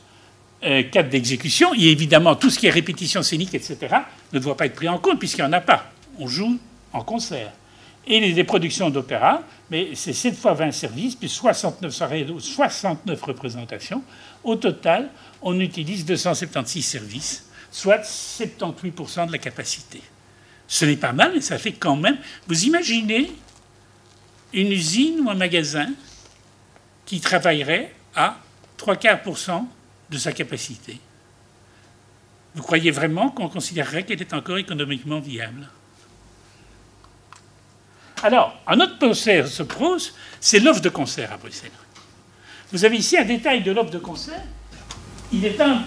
[0.64, 1.74] euh, cadre d'exécution.
[1.76, 3.78] Et évidemment, tout ce qui est répétition scénique, etc.,
[4.34, 5.92] ne doit pas être pris en compte puisqu'il n'y en a pas.
[6.18, 6.58] On joue
[6.94, 7.52] en concert.
[8.10, 11.94] Et les, productions d'opéra, mais c'est 7 fois 20 services, puis 69
[12.40, 14.02] 69 représentations.
[14.46, 15.10] Au total,
[15.42, 20.02] on utilise 276 services, soit 78% de la capacité.
[20.70, 22.18] Ce n'est pas mal, mais ça fait quand même.
[22.48, 23.30] Vous imaginez
[24.54, 25.90] une usine ou un magasin
[27.06, 28.38] qui travaillerait à
[28.78, 29.22] 3 quarts
[30.10, 31.00] de sa capacité.
[32.56, 35.70] Vous croyez vraiment qu'on considérerait qu'elle est encore économiquement viable?
[38.24, 41.72] Alors, un autre concert se pose, c'est l'offre de concert à Bruxelles.
[42.72, 44.42] Vous avez ici un détail de l'offre de concert.
[45.32, 45.84] Il est un,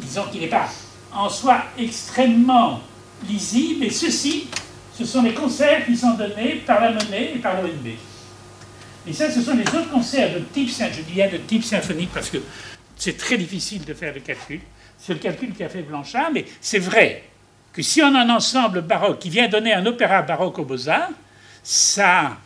[0.00, 0.68] disons qu'il n'est pas
[1.12, 2.80] en soi extrêmement
[3.28, 4.48] lisible, mais ceci,
[4.98, 7.86] ce sont les concerts qui sont donnés par la monnaie et par l'ONB.
[9.06, 12.10] Et ça, ce sont les autres concerts de type, je dis bien de type symphonique
[12.12, 12.38] parce que
[12.96, 14.60] c'est très difficile de faire le calcul.
[14.98, 17.24] C'est le calcul qui a fait Blanchard, mais c'est vrai
[17.72, 21.10] que si on a un ensemble baroque qui vient donner un opéra baroque aux Beaux-Arts,
[21.62, 22.36] ça a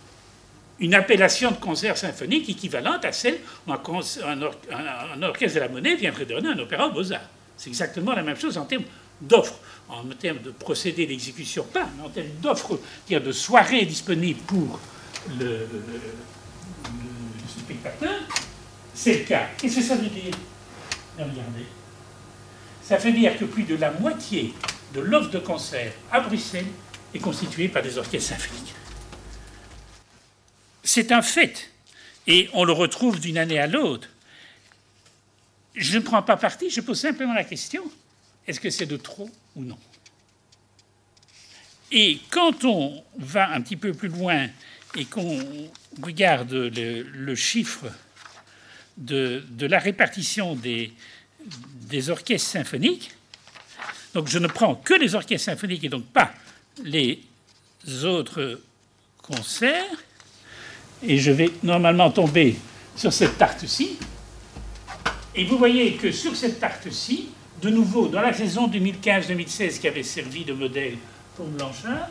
[0.80, 6.24] une appellation de concert symphonique équivalente à celle où un, orchestre de la monnaie viendrait
[6.24, 7.28] donner un opéra aux Beaux-Arts.
[7.57, 8.84] C'est exactement la même chose en termes
[9.20, 14.80] d'offres, en termes de procédé d'exécution, pas, mais en termes d'offres, de soirées disponibles pour
[15.38, 15.68] le
[17.46, 18.20] spectateur.
[19.03, 19.48] C'est le cas.
[19.57, 20.34] Qu'est-ce que ça veut dire
[21.16, 21.64] Regardez.
[22.82, 24.53] Ça veut dire que plus de la moitié
[24.92, 26.66] de l'offre de concert à Bruxelles
[27.14, 28.74] est constituée par des orchestres symphoniques.
[30.84, 31.70] C'est un fait.
[32.26, 34.11] Et on le retrouve d'une année à l'autre.
[35.74, 37.90] Je ne prends pas parti, je pose simplement la question
[38.46, 39.78] est-ce que c'est de trop ou non?
[41.90, 44.48] Et quand on va un petit peu plus loin
[44.94, 45.40] et qu'on
[46.03, 47.86] regarde le chiffre
[49.01, 50.92] de, la répartition des,
[51.88, 53.11] des orchestres symphoniques.
[54.14, 56.32] Donc je ne prends que les orchestres symphoniques et donc pas
[56.84, 57.20] les
[58.05, 58.61] autres
[59.18, 59.96] concerts.
[61.03, 62.57] Et je vais normalement tomber
[62.94, 63.98] sur cette tarte-ci.
[65.34, 67.30] Et vous voyez que sur cette tarte-ci,
[67.62, 70.96] de nouveau, dans la saison 2015-2016 qui avait servi de modèle
[71.36, 72.09] pour Blanchard,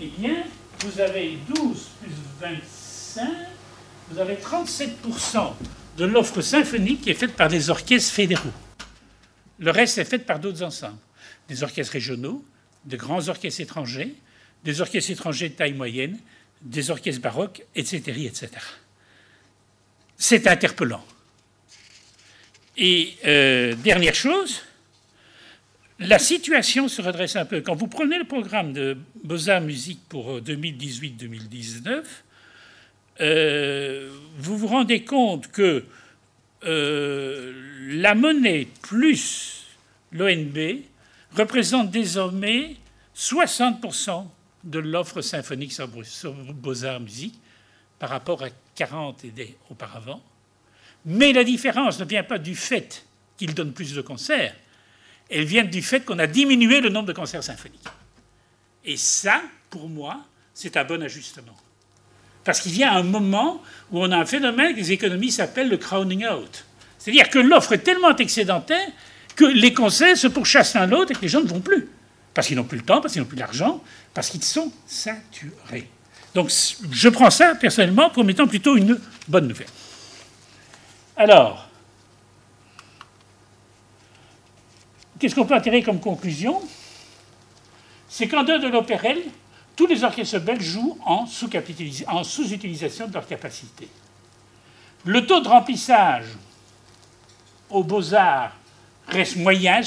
[0.00, 0.44] eh bien,
[0.80, 2.10] vous avez 12 plus
[2.40, 3.28] 25,
[4.10, 5.52] vous avez 37%
[5.98, 8.52] de l'offre symphonique qui est faite par des orchestres fédéraux.
[9.58, 10.98] Le reste est fait par d'autres ensembles.
[11.48, 12.44] Des orchestres régionaux,
[12.84, 14.14] de grands orchestres étrangers,
[14.64, 16.18] des orchestres étrangers de taille moyenne,
[16.62, 18.00] des orchestres baroques, etc.
[18.24, 18.48] etc.
[20.16, 21.04] C'est interpellant.
[22.76, 24.62] Et euh, dernière chose,
[25.98, 27.60] la situation se redresse un peu.
[27.60, 32.04] Quand vous prenez le programme de Beaux-Arts Musique pour 2018-2019,
[33.20, 35.84] euh, vous vous rendez compte que
[36.64, 37.52] euh,
[37.90, 39.66] la monnaie plus
[40.12, 40.82] l'ONB
[41.36, 42.76] représente désormais
[43.16, 44.26] 60%
[44.64, 47.38] de l'offre symphonique sur Beaux-Arts Musique
[47.98, 50.22] par rapport à 40 années auparavant.
[51.04, 53.04] Mais la différence ne vient pas du fait
[53.36, 54.54] qu'il donne plus de concerts,
[55.30, 57.86] elle vient du fait qu'on a diminué le nombre de concerts symphoniques.
[58.84, 61.56] Et ça, pour moi, c'est un bon ajustement.
[62.48, 65.76] Parce qu'il a un moment où on a un phénomène que les économistes appellent le
[65.76, 66.64] crowning out.
[66.98, 68.88] C'est-à-dire que l'offre est tellement excédentaire
[69.36, 71.90] que les concerts se pourchassent l'un l'autre et que les gens ne vont plus.
[72.32, 73.84] Parce qu'ils n'ont plus le temps, parce qu'ils n'ont plus l'argent,
[74.14, 75.90] parce qu'ils sont saturés.
[76.34, 76.50] Donc
[76.90, 79.68] je prends ça personnellement comme étant plutôt une bonne nouvelle.
[81.18, 81.68] Alors,
[85.18, 86.62] qu'est-ce qu'on peut tirer comme conclusion?
[88.08, 89.20] C'est qu'en dehors de l'opérelle,
[89.78, 93.86] tous les orchestres belges jouent en sous-utilisation de leur capacité.
[95.04, 96.24] Le taux de remplissage
[97.70, 98.56] aux beaux-arts
[99.06, 99.80] reste moyen.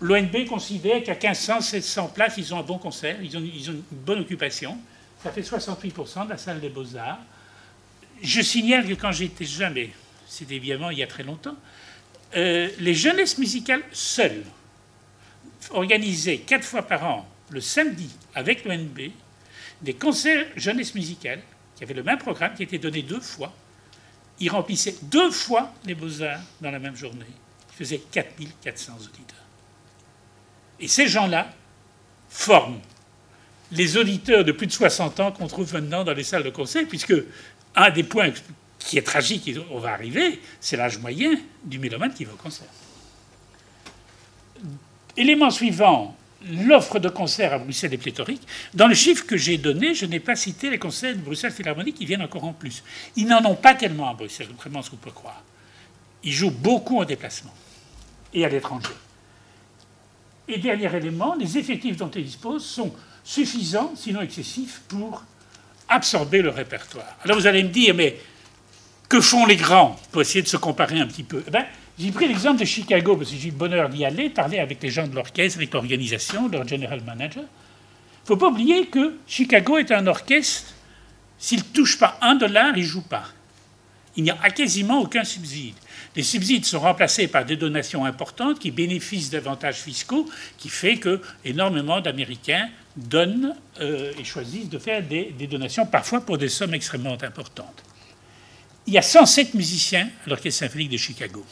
[0.00, 4.20] L'ONB considère qu'à 1500, 700 places, ils ont un bon concert, ils ont, une bonne
[4.20, 4.78] occupation.
[5.24, 7.18] Ça fait 68% de la salle des beaux-arts.
[8.22, 9.90] Je signale que quand j'étais jeune, mais
[10.28, 11.56] c'était évidemment il y a très longtemps,
[12.36, 14.44] euh, les jeunesses musicales seules
[15.70, 19.10] organisaient quatre fois par an, le samedi, avec l'ONB,
[19.82, 21.40] des concerts jeunesse musicales
[21.76, 23.52] qui avaient le même programme, qui étaient donnés deux fois.
[24.40, 27.26] Ils remplissaient deux fois les beaux-arts dans la même journée.
[27.72, 29.36] Ils faisaient 4400 auditeurs.
[30.80, 31.54] Et ces gens-là
[32.28, 32.80] forment
[33.72, 36.86] les auditeurs de plus de 60 ans qu'on trouve maintenant dans les salles de concert,
[36.88, 37.14] puisque
[37.74, 38.32] un des points
[38.78, 41.34] qui est tragique, on va arriver, c'est l'âge moyen
[41.64, 42.68] du mélomane qui va au concert.
[45.16, 48.42] Élément suivant, l'offre de concerts à Bruxelles est pléthorique.
[48.74, 51.96] Dans le chiffre que j'ai donné, je n'ai pas cité les concerts de Bruxelles Philharmonique
[51.96, 52.82] qui viennent encore en plus.
[53.16, 55.42] Ils n'en ont pas tellement à Bruxelles, contrairement à ce qu'on peut croire.
[56.22, 57.54] Ils jouent beaucoup en déplacement
[58.34, 58.90] et à l'étranger.
[60.48, 65.24] Et dernier élément, les effectifs dont ils disposent sont suffisants, sinon excessifs, pour
[65.88, 67.16] absorber le répertoire.
[67.24, 68.20] Alors vous allez me dire, mais
[69.08, 71.42] que font les grands pour essayer de se comparer un petit peu?
[71.46, 71.64] Eh ben,
[71.98, 74.82] J'ai pris l'exemple de Chicago, parce que j'ai eu le bonheur d'y aller, parler avec
[74.82, 77.42] les gens de l'orchestre, avec l'organisation, leur general manager.
[77.42, 80.74] Il ne faut pas oublier que Chicago est un orchestre,
[81.38, 83.24] s'il ne touche pas un dollar, il ne joue pas.
[84.16, 85.74] Il n'y a quasiment aucun subside.
[86.14, 90.26] Les subsides sont remplacés par des donations importantes qui bénéficient d'avantages fiscaux,
[90.56, 96.38] qui fait que énormément d'Américains donnent euh, et choisissent de faire des, donations, parfois pour
[96.38, 97.82] des sommes extrêmement importantes.
[98.86, 101.44] Il y a 107 musiciens à l'Orchestre symphonique de Chicago.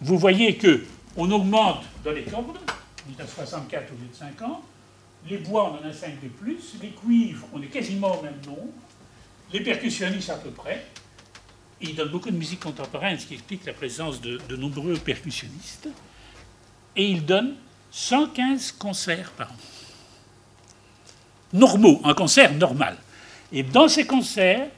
[0.00, 0.84] Vous voyez que
[1.16, 2.58] on augmente dans les cordes,
[3.06, 4.62] on est à 64 au lieu de 50.
[5.28, 6.74] Les bois, on en a 5 de plus.
[6.80, 8.72] Les cuivres, on est quasiment au même nombre.
[9.52, 10.86] Les percussionnistes, à peu près.
[11.80, 15.88] Il donne beaucoup de musique contemporaine, ce qui explique la présence de, nombreux percussionnistes.
[16.94, 17.54] Et il donne
[17.90, 19.56] 115 concerts par an.
[21.52, 22.96] Normaux, un concert normal.
[23.52, 24.68] Et dans ces concerts,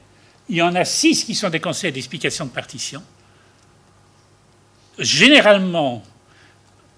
[0.49, 3.03] il y en a 6 qui sont des concerts d'explication de partition.
[4.99, 6.03] Généralement,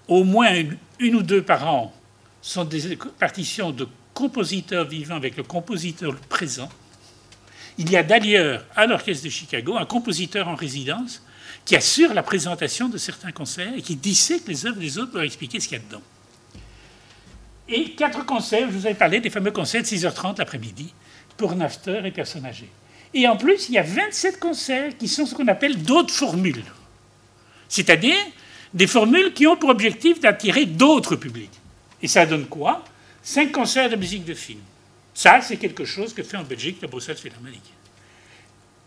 [0.08, 0.50] au moins
[0.98, 1.92] une, ou deux par an
[2.42, 6.68] sont des partitions de compositeurs vivants avec le compositeur présent.
[7.78, 11.22] Il y a d'ailleurs à l'Orchestre de Chicago un compositeur en résidence
[11.64, 15.22] qui assure la présentation de certains concerts et qui dissèque les œuvres des autres pour
[15.22, 16.02] expliquer ce qu'il y a dedans.
[17.68, 20.92] Et quatre concerts, je vous avais parlé des fameux concerts de 6h30 l'après-midi
[21.36, 22.70] pour Nafter et personnes âgées.
[23.14, 26.64] Et en plus, il y a 27 concerts qui sont ce qu'on appelle d'autres formules.
[27.68, 28.16] C'est-à-dire
[28.72, 31.52] des formules qui ont pour objectif d'attirer d'autres publics.
[32.02, 32.84] Et ça donne quoi?
[33.22, 34.60] Cinq concerts de musique de film.
[35.14, 37.72] Ça, c'est quelque chose que fait en Belgique la Bruxelles Philharmonique.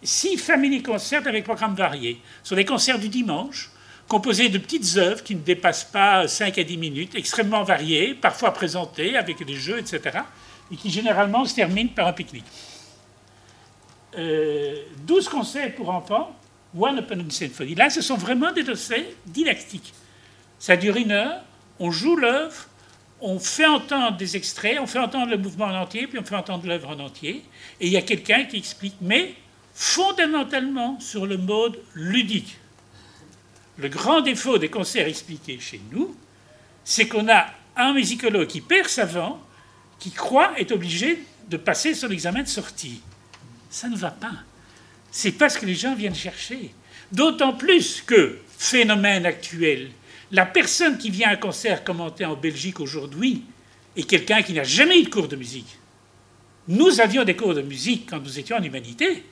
[0.04, 2.20] six family concerts avec programmes variés.
[2.44, 3.72] Ce sont des concerts du dimanche,
[4.08, 8.54] composés de petites œuvres qui ne dépassent pas 5 à 10 minutes, extrêmement variées, parfois
[8.54, 10.20] présentées avec des jeux, etc.,
[10.72, 12.46] et qui généralement se terminent par un pique-nique.
[14.14, 16.36] 12 euh, concerts pour enfants,
[16.76, 17.76] One Open Symphony.
[17.76, 19.94] Là, ce sont vraiment des dossiers didactiques.
[20.60, 21.42] Ça dure une heure,
[21.80, 22.68] on joue l'œuvre,
[23.22, 26.36] on fait entendre des extraits, on fait entendre le mouvement en entier, puis on fait
[26.36, 27.44] entendre l'œuvre en entier,
[27.80, 29.36] et il y a quelqu'un qui explique, mais
[29.74, 32.58] fondamentalement sur le mode ludique.
[33.78, 36.16] Le grand défaut des concerts expliqués chez nous,
[36.84, 37.46] c'est qu'on a
[37.76, 39.40] un musicologue qui perd sa vent,
[40.00, 43.02] qui croit être obligé de passer son examen de sortie.
[43.70, 44.32] Ça ne va pas.
[45.18, 46.76] C'est pas ce que les gens viennent chercher.
[47.12, 49.90] D'autant plus que, phénomène actuel,
[50.32, 53.42] la personne qui vient à un concert commenté en Belgique aujourd'hui
[53.96, 55.80] est quelqu'un qui n'a jamais eu de cours de musique.
[56.68, 59.24] Nous avions des cours de musique quand nous étions en humanité.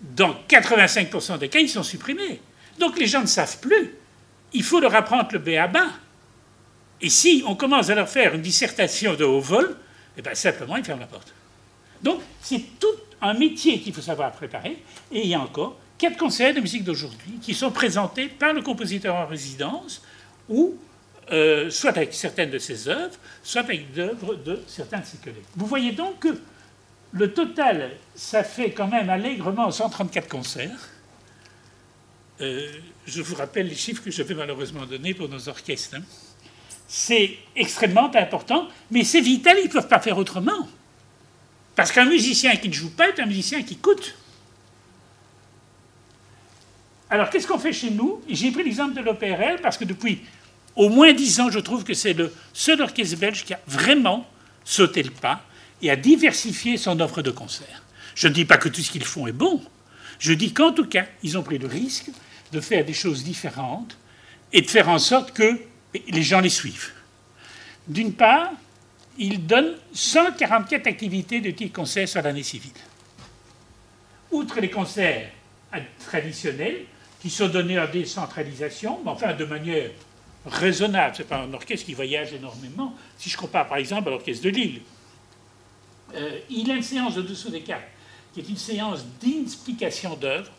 [0.00, 2.40] Dans 85% des cas, ils sont supprimés.
[2.78, 3.94] Donc les gens ne savent plus.
[4.52, 5.90] Il faut leur apprendre le B à bas.
[7.00, 9.76] Et si on commence à leur faire une dissertation de haut vol,
[10.16, 11.34] eh bien simplement ils ferment la porte.
[12.04, 14.82] Donc c'est tout un métier qu'il faut savoir préparer.
[15.12, 18.62] Et il y a encore quatre concerts de musique d'aujourd'hui qui sont présentés par le
[18.62, 20.02] compositeur en résidence
[20.48, 20.76] ou
[21.30, 25.42] euh, soit avec certaines de ses œuvres, soit avec d'œuvres de certains de ses collègues.
[25.56, 26.40] Vous voyez donc que
[27.12, 30.88] le total, ça fait quand même allègrement 134 concerts.
[32.40, 32.68] Euh,
[33.06, 35.96] je vous rappelle les chiffres que je vais malheureusement donner pour nos orchestres.
[35.96, 36.02] Hein.
[36.86, 40.68] C'est extrêmement important, mais c'est vital, ils ne peuvent pas faire autrement.
[41.78, 44.16] Parce qu'un musicien qui ne joue pas est un musicien qui coûte.
[47.08, 48.20] Alors, qu'est-ce qu'on fait chez nous?
[48.28, 50.22] J'ai pris l'exemple de l'OPRL parce que depuis
[50.74, 54.26] au moins dix ans, je trouve que c'est le seul orchestre belge qui a vraiment
[54.64, 55.40] sauté le pas
[55.80, 57.84] et a diversifié son offre de concert.
[58.16, 59.62] Je ne dis pas que tout ce qu'ils font est bon.
[60.18, 62.10] Je dis qu'en tout cas, ils ont pris le risque
[62.50, 63.96] de faire des choses différentes
[64.52, 65.60] et de faire en sorte que
[66.08, 66.90] les gens les suivent.
[67.86, 68.50] D'une part,
[69.18, 72.72] ils donnent 144 activités de type concert sur l'année civile.
[74.30, 75.30] Outre les concerts
[75.98, 76.84] traditionnels,
[77.20, 79.90] qui sont donnés en décentralisation, mais enfin de manière
[80.46, 81.16] raisonnable.
[81.16, 82.94] Ce n'est pas un orchestre qui voyage énormément.
[83.18, 84.82] Si je compare par exemple à l'orchestre de Lille,
[86.14, 87.82] euh, il a une séance de dessous des cartes,
[88.32, 90.50] qui est une séance d'explication d'œuvre.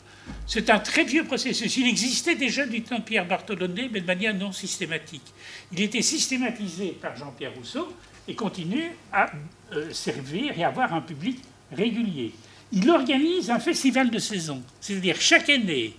[0.46, 1.78] C'est un très vieux processus.
[1.78, 5.34] Il existait déjà du temps de Pierre Bartholonnet, mais de manière non systématique.
[5.72, 7.92] Il était systématisé par Jean-Pierre Rousseau
[8.30, 9.32] et continue à
[9.74, 11.40] euh, servir et avoir un public
[11.72, 12.32] régulier.
[12.72, 15.96] Il organise un festival de saison, c'est-à-dire chaque année,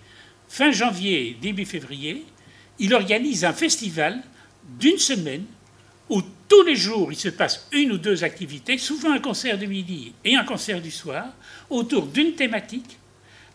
[0.48, 2.24] fin janvier, début février,
[2.78, 4.22] il organise un festival
[4.78, 5.44] d'une semaine
[6.08, 9.66] où tous les jours il se passe une ou deux activités, souvent un concert de
[9.66, 11.26] midi et un concert du soir,
[11.68, 12.98] autour d'une thématique,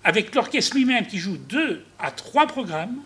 [0.03, 2.97] avec l'orchestre lui-même qui joue deux à trois programmes,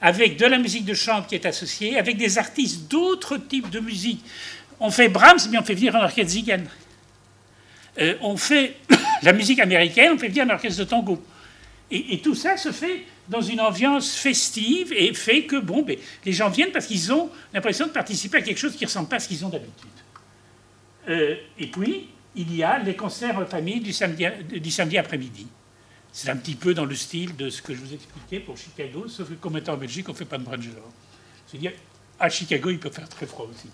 [0.00, 3.80] avec de la musique de chambre qui est associée, avec des artistes d'autres types de
[3.80, 4.24] musique.
[4.80, 6.62] On fait Brahms, mais on fait venir un orchestre Zigan.
[7.98, 8.76] Euh, on fait
[9.22, 11.22] la musique américaine, on fait venir un orchestre de tango.
[11.90, 16.32] et tout ça se fait dans une ambiance festive et fait que bon, ben, les
[16.32, 19.16] gens viennent parce qu'ils ont l'impression de participer à quelque chose qui ne ressemble pas
[19.16, 19.88] à ce qu'ils ont d'habitude.
[21.08, 24.26] Euh, et puis, il y a les concerts en famille du samedi,
[24.60, 25.46] du samedi après-midi.
[26.20, 29.06] C'est un petit peu dans le style de ce que je vous expliquais pour Chicago,
[29.06, 30.90] sauf que comme étant en Belgique, on ne fait pas de brunch dehors.
[31.46, 31.70] C'est-à-dire,
[32.18, 33.68] à Chicago, il peut faire très froid aussi.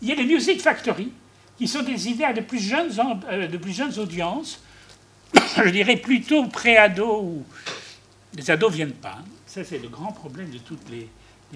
[0.00, 1.10] Il y a les Music Factory,
[1.58, 2.92] qui sont des idées à de plus jeunes,
[3.28, 4.62] euh, de plus jeunes audiences,
[5.34, 7.44] je dirais plutôt pré-ado ou
[8.36, 9.18] les ados ne viennent pas.
[9.44, 11.08] Ça, c'est le grand problème de toutes les,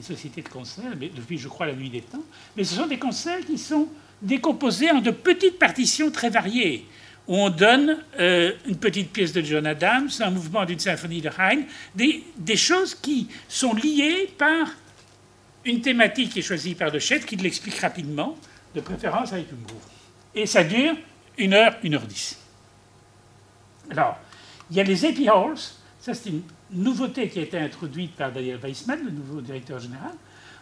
[0.02, 2.24] sociétés de concert, mais depuis, je crois, la nuit des temps.
[2.56, 3.86] Mais ce sont des concerts qui sont
[4.20, 6.86] décomposés en de petites partitions très variées,
[7.28, 11.28] où on donne euh, une petite pièce de John Adams, un mouvement d'une symphonie de
[11.28, 11.64] Haydn,
[11.94, 14.68] des, choses qui sont liées par
[15.64, 18.36] une thématique qui est choisie par chef, qui l'explique rapidement,
[18.74, 19.80] de préférence avec humour.
[20.34, 20.94] Et ça dure
[21.38, 22.38] une heure, une heure dix.
[23.90, 24.18] Alors,
[24.70, 25.58] il y a les Epi Halls,
[26.00, 30.12] ça c'est une nouveauté qui a été introduite par Daniel Weissman, le nouveau directeur général,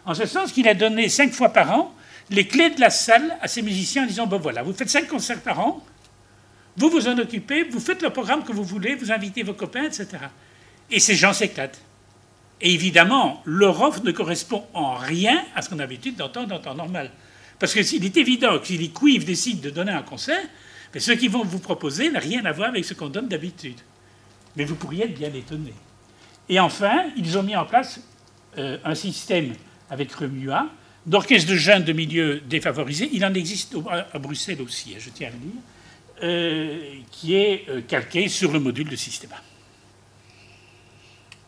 [0.05, 1.95] en ce sens qu'il a donné cinq fois par an
[2.29, 5.07] les clés de la salle à ses musiciens en disant bon voilà, vous faites cinq
[5.07, 5.83] concerts par an,
[6.77, 9.83] vous vous en occupez, vous faites le programme que vous voulez, vous invitez vos copains,
[9.83, 10.07] etc.
[10.89, 11.81] Et ces gens s'éclatent.
[12.61, 16.59] Et évidemment, leur offre ne correspond en rien à ce qu'on a l'habitude d'entendre en
[16.59, 17.11] temps normal.
[17.59, 20.43] Parce que s'il est évident que si les cuivres décident de donner un concert,
[20.93, 23.79] mais ce qu'ils vont vous proposer n'a rien à voir avec ce qu'on donne d'habitude.
[24.55, 25.73] Mais vous pourriez être bien étonné.
[26.49, 28.01] Et enfin, ils ont mis en place
[28.57, 29.53] euh, un système
[29.89, 30.67] avec Remua
[31.05, 33.09] d'orchestre de jeunes de milieux défavorisés.
[33.13, 33.75] Il en existe
[34.13, 35.61] à Bruxelles aussi, hein, je tiens à le dire.
[36.23, 39.31] Euh, qui est euh, calqué sur le module de système.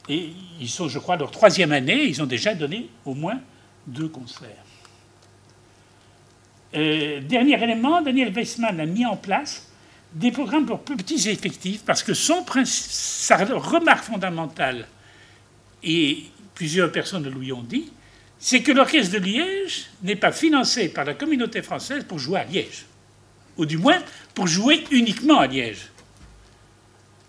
[0.10, 3.40] Et ils sont, je crois, leur troisième année, ils ont déjà donné au moins
[3.88, 4.50] deux concerts.
[6.76, 9.70] Euh, dernier élément, Daniel Weissman a mis en place
[10.14, 14.88] des programmes pour plus petits effectifs parce que son sa remarque fondamentale,
[15.84, 16.24] et
[16.56, 17.92] plusieurs personnes lui ont dit,
[18.40, 22.44] c'est que l'orchestre de Liège n'est pas financé par la communauté française pour jouer à
[22.46, 22.86] Liège,
[23.58, 24.02] ou du moins
[24.34, 25.90] pour jouer uniquement à Liège.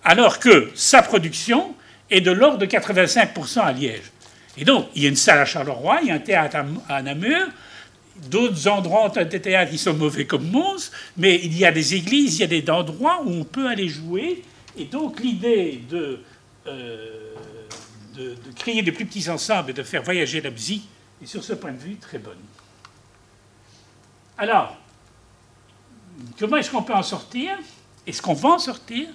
[0.05, 1.75] Alors que sa production
[2.11, 4.11] est de l'ordre de 85% à Liège.
[4.57, 6.59] Et donc, il y a une salle à Charleroi, il y a un théâtre
[6.89, 7.49] à Namur,
[8.29, 11.95] d'autres endroits ont des théâtres qui sont mauvais comme Mons, mais il y a des
[11.95, 14.43] églises, il y a des endroits où on peut aller jouer.
[14.77, 16.21] Et donc, l'idée de,
[16.67, 17.35] euh,
[18.15, 20.89] de, créer de plus petits ensembles et de faire voyager la musique
[21.23, 22.39] est sur ce point de vue très bonne.
[24.39, 24.77] Alors,
[26.39, 27.51] comment est-ce qu'on peut en sortir
[28.07, 29.09] Est-ce qu'on va en sortir?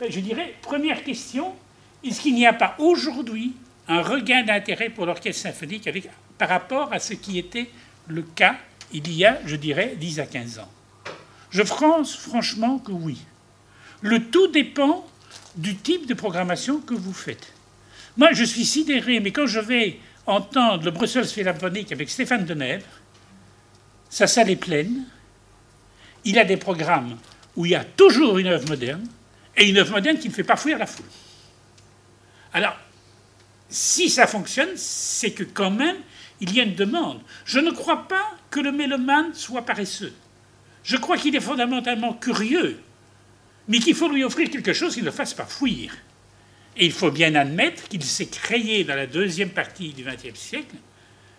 [0.00, 1.54] Ben, Je dirais, première question,
[2.04, 3.52] est-ce qu'il n'y a pas aujourd'hui
[3.88, 5.88] un regain d'intérêt pour l'orchestre symphonique
[6.38, 7.70] par rapport à ce qui était
[8.08, 8.56] le cas
[8.92, 10.70] il y a, je dirais, 10 à 15 ans?
[11.50, 13.18] Je pense franchement que oui.
[14.00, 15.06] Le tout dépend
[15.54, 17.52] du type de programmation que vous faites.
[18.16, 22.84] Moi, je suis sidéré, mais quand je vais entendre le Brussels Philharmonic avec Stéphane Denève,
[24.08, 25.04] sa salle est pleine,
[26.24, 27.18] il a des programmes
[27.56, 29.06] où il y a toujours une œuvre moderne,
[29.56, 31.06] et une œuvre moderne qui ne fait pas fuir la foule.
[32.52, 32.76] Alors,
[33.68, 35.96] si ça fonctionne, c'est que quand même,
[36.40, 37.20] il y a une demande.
[37.44, 40.12] Je ne crois pas que le mélomane soit paresseux.
[40.82, 42.80] Je crois qu'il est fondamentalement curieux,
[43.68, 45.94] mais qu'il faut lui offrir quelque chose qui ne le fasse pas fuir.
[46.76, 50.76] Et il faut bien admettre qu'il s'est créé dans la deuxième partie du XXe siècle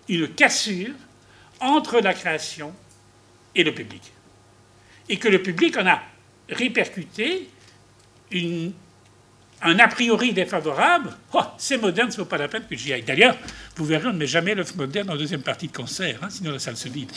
[0.08, 0.94] une cassure
[1.60, 2.74] entre la création
[3.56, 4.02] et le public.
[5.10, 6.02] Et que le public en a
[6.50, 7.50] répercuté
[9.62, 11.16] un a priori défavorable.
[11.34, 13.04] Oh, c'est moderne, ce n'est pas la peine que j'y aille.
[13.04, 13.38] D'ailleurs,
[13.76, 16.52] vous verrez, on ne met jamais l'œuvre moderne en deuxième partie de concert, hein, sinon
[16.52, 17.12] la salle se vide.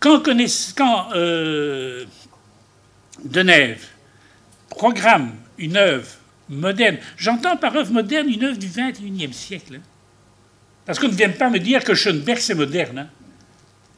[0.00, 0.22] Quand,
[0.76, 2.04] quand euh,
[3.24, 3.86] Denève
[4.68, 6.08] programme une œuvre
[6.48, 6.98] moderne.
[7.16, 9.76] J'entends par œuvre moderne une œuvre du XXIe siècle.
[9.76, 9.82] Hein.
[10.84, 12.98] Parce qu'on ne vient pas me dire que Schoenberg, c'est moderne.
[12.98, 13.08] Hein.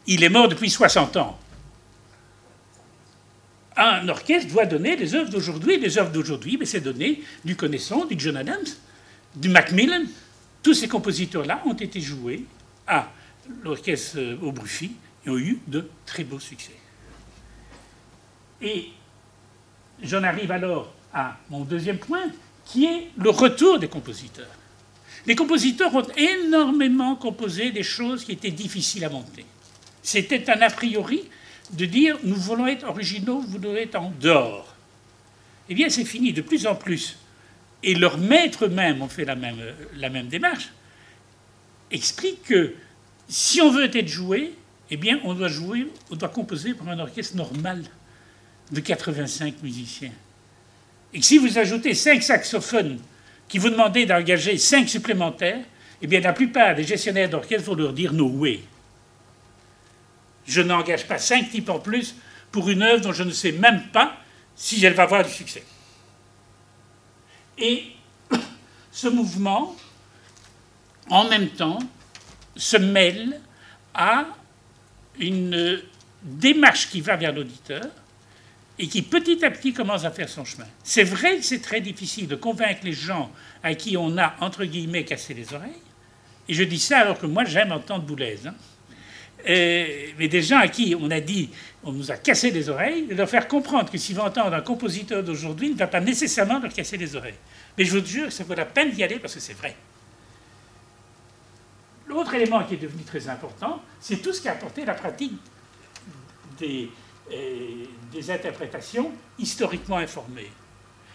[0.07, 1.39] Il est mort depuis 60 ans.
[3.77, 5.79] Un orchestre doit donner des œuvres d'aujourd'hui.
[5.79, 8.64] Les œuvres d'aujourd'hui, mais c'est donner du Connaissant, du John Adams,
[9.35, 10.05] du Macmillan.
[10.62, 12.45] Tous ces compositeurs-là ont été joués
[12.87, 13.11] à
[13.62, 14.93] l'orchestre euh, au Bruffy
[15.27, 16.75] et ont eu de très beaux succès.
[18.62, 18.89] Et
[20.03, 22.25] j'en arrive alors à mon deuxième point,
[22.64, 24.51] qui est le retour des compositeurs.
[25.27, 29.45] Les compositeurs ont énormément composé des choses qui étaient difficiles à monter.
[30.03, 31.25] C'était un a priori
[31.73, 34.75] de dire nous voulons être originaux, vous devez être en dehors.
[35.69, 37.17] Eh bien, c'est fini de plus en plus.
[37.83, 39.61] Et leurs maîtres même ont fait la même,
[39.97, 40.71] la même démarche.
[41.91, 42.75] Explique que
[43.29, 44.55] si on veut être joué,
[44.91, 47.83] eh bien, on doit jouer, on doit composer pour un orchestre normal
[48.71, 50.12] de 85 musiciens.
[51.12, 52.99] Et si vous ajoutez cinq saxophones
[53.49, 55.65] qui vous demandez d'engager cinq supplémentaires,
[56.03, 58.61] eh bien la plupart des gestionnaires d'orchestre vont leur dire no way.
[60.47, 62.15] Je n'engage pas cinq types en plus
[62.51, 64.17] pour une œuvre dont je ne sais même pas
[64.55, 65.65] si elle va avoir du succès.
[67.59, 67.85] Et
[68.93, 69.77] ce mouvement,
[71.11, 71.79] en même temps,
[72.57, 73.41] se mêle
[73.95, 74.27] à
[75.19, 75.83] une
[76.23, 77.85] démarche qui va vers l'auditeur,
[78.79, 80.67] et qui petit à petit commence à faire son chemin.
[80.83, 83.31] C'est vrai que c'est très difficile de convaincre les gens
[83.63, 85.71] à qui on a, entre guillemets, cassé les oreilles.
[86.49, 88.39] Et je dis ça alors que moi, j'aime entendre Boulez.
[88.47, 88.55] Hein.
[89.47, 91.51] Mais des gens à qui on a dit,
[91.83, 94.63] on nous a cassé les oreilles, de leur faire comprendre que s'ils vont entendre un
[94.63, 97.35] compositeur d'aujourd'hui, il ne va pas nécessairement leur casser les oreilles.
[97.77, 99.77] Mais je vous jure ça vaut la peine d'y aller parce que c'est vrai.
[102.07, 105.33] L'autre élément qui est devenu très important, c'est tout ce qui a apporté la pratique
[106.59, 106.91] des,
[108.13, 110.51] des interprétations historiquement informées.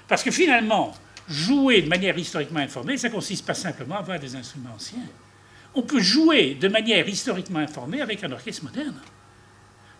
[0.07, 0.93] Parce que finalement,
[1.27, 4.99] jouer de manière historiquement informée, ça consiste pas simplement à avoir des instruments anciens.
[5.75, 8.95] On peut jouer de manière historiquement informée avec un orchestre moderne.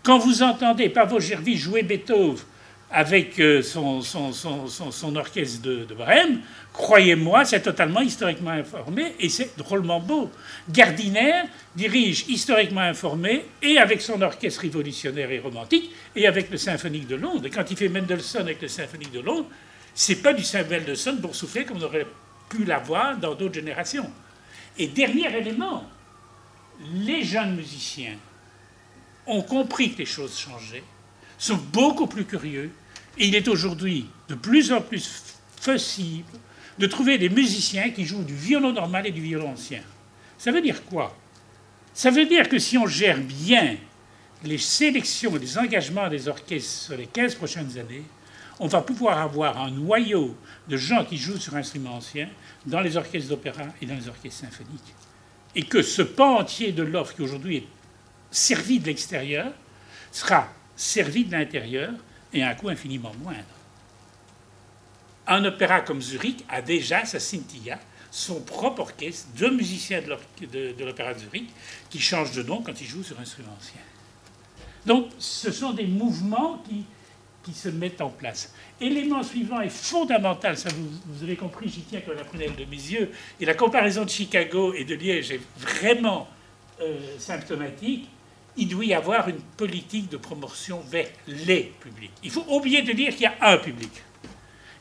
[0.04, 2.38] Quand vous entendez Pavo Gervais jouer Beethoven
[2.92, 6.40] avec euh, son, son, orchestre de, de Brême,
[6.74, 10.32] croyez-moi, c'est totalement historiquement informé et c'est drôlement beau.
[10.70, 11.44] Gardiner
[11.76, 17.16] dirige historiquement informé et avec son orchestre révolutionnaire et romantique et avec le symphonique de
[17.16, 17.46] Londres.
[17.46, 19.50] Et quand il fait Mendelssohn avec le symphonique de Londres,
[19.94, 22.08] c'est pas du Mendelssohn souffler comme on aurait
[22.50, 24.10] pu l'avoir dans d'autres générations.
[24.78, 25.84] Et dernier élément,
[26.94, 28.18] les jeunes musiciens
[29.26, 30.84] ont compris que les choses changeaient
[31.38, 32.72] sont beaucoup plus curieux.
[33.18, 35.24] Et il est aujourd'hui de plus en plus
[35.64, 36.30] possible
[36.78, 39.82] de trouver des musiciens qui jouent du violon normal et du violon ancien.
[40.38, 41.16] Ça veut dire quoi?
[41.94, 43.76] Ça veut dire que si on gère bien
[44.44, 48.04] les sélections et les engagements des orchestres sur les 15 prochaines années,
[48.60, 50.36] on va pouvoir avoir un noyau
[50.68, 52.30] de gens qui jouent sur instruments anciens
[52.66, 54.94] dans les orchestres d'opéra et dans les orchestres symphoniques.
[55.56, 57.68] Et que ce pan entier de l'offre qui aujourd'hui est
[58.32, 59.52] servi de l'extérieur
[60.12, 61.92] sera servi de l'intérieur
[62.34, 63.44] et à un coût infiniment moindre.
[65.28, 67.80] Un opéra comme Zurich a déjà sa scintilla,
[68.12, 71.50] son propre orchestre, deux musiciens de l'opéra de Zurich
[71.90, 73.82] qui changent de nom quand ils jouent sur instruments anciens.
[74.86, 76.84] Donc ce sont des mouvements qui,
[77.44, 78.54] qui se mettent en place.
[78.82, 82.76] Élément suivant est fondamental, ça vous, avez compris, j'y tiens comme la prunelle de mes
[82.76, 86.28] yeux, et la comparaison de Chicago et de Liège est vraiment
[86.82, 88.10] euh, symptomatique.
[88.58, 92.12] Il doit y avoir une politique de promotion vers les publics.
[92.24, 93.92] Il faut oublier de dire qu'il y a un public.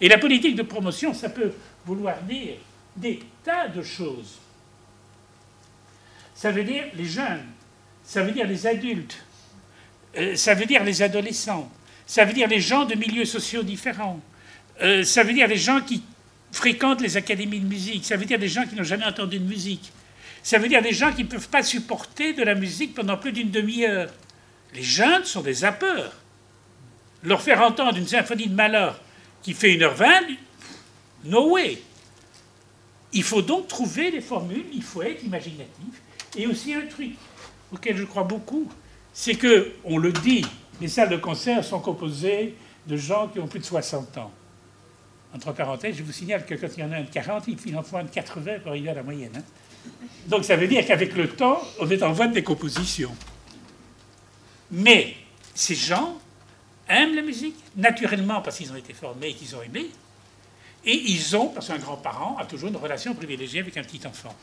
[0.01, 1.53] Et la politique de promotion, ça peut
[1.85, 2.55] vouloir dire
[2.97, 4.39] des tas de choses.
[6.35, 7.47] Ça veut dire les jeunes,
[8.05, 9.25] ça veut dire les adultes,
[10.17, 11.71] euh, ça veut dire les adolescents,
[12.09, 14.19] ça veut dire les gens de milieux sociaux différents,
[14.81, 16.03] euh, ça veut dire les gens qui
[16.51, 19.45] fréquentent les académies de musique, ça veut dire des gens qui n'ont jamais entendu de
[19.45, 19.93] musique,
[20.43, 23.33] ça veut dire des gens qui ne peuvent pas supporter de la musique pendant plus
[23.33, 24.09] d'une demi-heure.
[24.75, 26.13] Les jeunes sont des zappeurs.
[27.25, 28.99] Leur faire entendre une symphonie de malheur
[29.43, 30.37] qui fait 1h20,
[31.25, 31.83] no way.
[33.13, 36.01] Il faut donc trouver des formules, il faut être imaginatif.
[36.37, 37.11] Et aussi un truc
[37.71, 38.67] auquel je crois beaucoup,
[39.13, 40.47] c'est que, on le dit,
[40.81, 42.55] les salles de concert sont composées
[42.87, 44.31] de gens qui ont plus de 60 ans.
[45.35, 47.77] Entre parenthèses, je vous signale que quand il y en a un de 40, il
[47.77, 49.33] en faut un de 80 pour arriver à la moyenne.
[49.37, 49.91] Hein.
[50.27, 53.15] Donc ça veut dire qu'avec le temps, on est en voie de décomposition.
[54.71, 55.15] Mais
[55.55, 56.19] ces gens
[56.89, 59.91] aiment la musique, naturellement parce qu'ils ont été formés et qu'ils ont aimé,
[60.85, 64.35] et ils ont, parce qu'un grand-parent a toujours une relation privilégiée avec un petit enfant.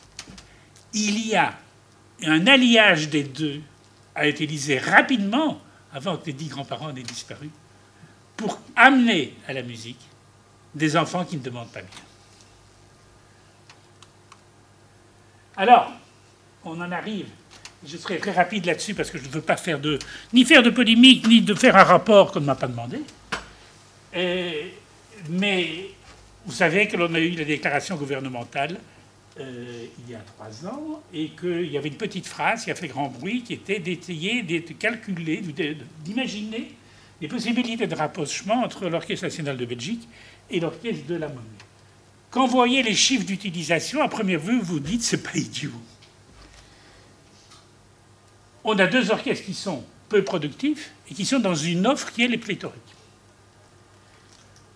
[0.93, 1.57] Il y a
[2.23, 3.61] un alliage des deux
[4.23, 5.59] été utilisé rapidement,
[5.95, 7.49] avant que les dix grands-parents n'aient disparu,
[8.35, 10.01] pour amener à la musique
[10.75, 12.03] des enfants qui ne demandent pas bien.
[15.55, 15.93] Alors,
[16.65, 17.27] on en arrive.
[17.87, 19.97] Je serai très rapide là-dessus parce que je ne veux pas faire de,
[20.33, 22.99] ni faire de polémique, ni de faire un rapport qu'on ne m'a pas demandé.
[25.29, 25.91] mais
[26.45, 28.77] vous savez que l'on a eu la déclaration gouvernementale
[29.39, 32.75] euh, il y a trois ans, et qu'il y avait une petite phrase qui a
[32.75, 35.41] fait grand bruit, qui était d'étayer, de calculer,
[36.03, 36.71] d'imaginer
[37.21, 40.07] les possibilités de rapprochement entre l'Orchestre national de Belgique
[40.49, 41.41] et l'Orchestre de la Monnaie.
[42.29, 45.71] Quand vous voyez les chiffres d'utilisation, à première vue, vous dites c'est pas idiot.
[48.63, 52.23] On a deux orchestres qui sont peu productifs et qui sont dans une offre qui
[52.23, 52.81] est les pléthorique.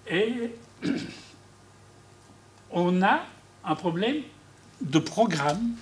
[0.09, 0.51] Et
[2.71, 3.25] on a
[3.65, 4.21] un problème
[4.81, 5.75] de programmes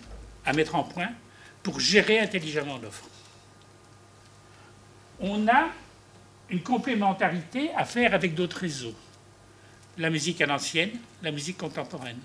[0.46, 1.10] à mettre en point
[1.64, 3.06] pour gérer intelligemment l'offre.
[5.20, 5.70] On a
[6.50, 8.96] une complémentarité à faire avec d'autres réseaux.
[9.98, 10.92] La musique à l'ancienne,
[11.22, 12.20] la musique contemporaine.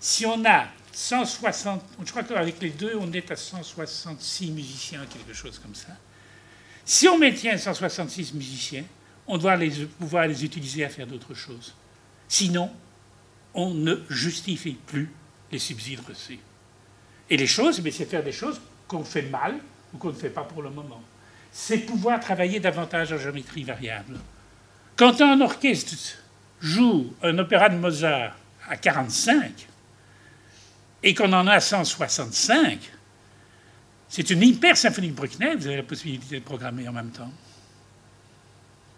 [0.00, 5.32] Si on a 160, je crois qu'avec les deux, on est à 166 musiciens, quelque
[5.32, 5.96] chose comme ça.
[6.84, 8.84] Si on maintient 166 musiciens,
[9.26, 11.74] on doit les, pouvoir les utiliser à faire d'autres choses.
[12.28, 12.70] Sinon,
[13.54, 15.10] on ne justifie plus
[15.52, 16.38] les subsides reçus.
[17.30, 19.58] Et les choses, mais c'est faire des choses qu'on fait mal
[19.94, 21.02] ou qu'on ne fait pas pour le moment.
[21.52, 24.18] C'est pouvoir travailler davantage en géométrie variable.
[24.96, 26.18] Quand un orchestre
[26.60, 28.34] joue un opéra de Mozart
[28.68, 29.68] à 45
[31.02, 32.78] et qu'on en a 165,
[34.08, 37.32] c'est une hyper symphonie de Bruckner, vous avez la possibilité de programmer en même temps.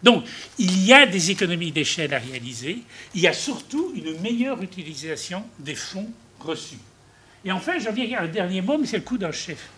[0.02, 0.24] Donc,
[0.58, 2.82] il y a des économies d'échelle à réaliser.
[3.14, 6.12] Il y a surtout une meilleure utilisation des fonds
[6.44, 6.76] reçu.
[7.44, 9.68] Et enfin, j'en viens à un dernier mot, mais c'est le coup d'un chef.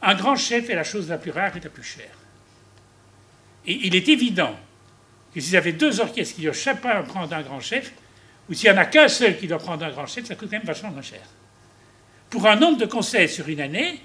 [0.00, 2.16] Un grand chef est la chose la plus rare et la plus chère.
[3.66, 4.56] Et il est évident
[5.34, 7.92] que s'il y avait deux orchestres qui doivent chacun prendre un grand chef,
[8.48, 10.50] ou s'il n'y en a qu'un seul qui doit prendre un grand chef, ça coûte
[10.50, 11.22] quand même vachement moins cher.
[12.30, 14.00] Pour un nombre de conseils sur une année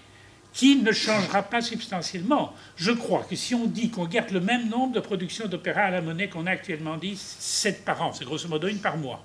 [0.58, 2.52] qui ne changera pas substantiellement.
[2.76, 5.92] Je crois que si on dit qu'on garde le même nombre de productions d'opéra à
[5.92, 9.24] la monnaie qu'on a actuellement dit, 7 par an, c'est grosso modo une par mois,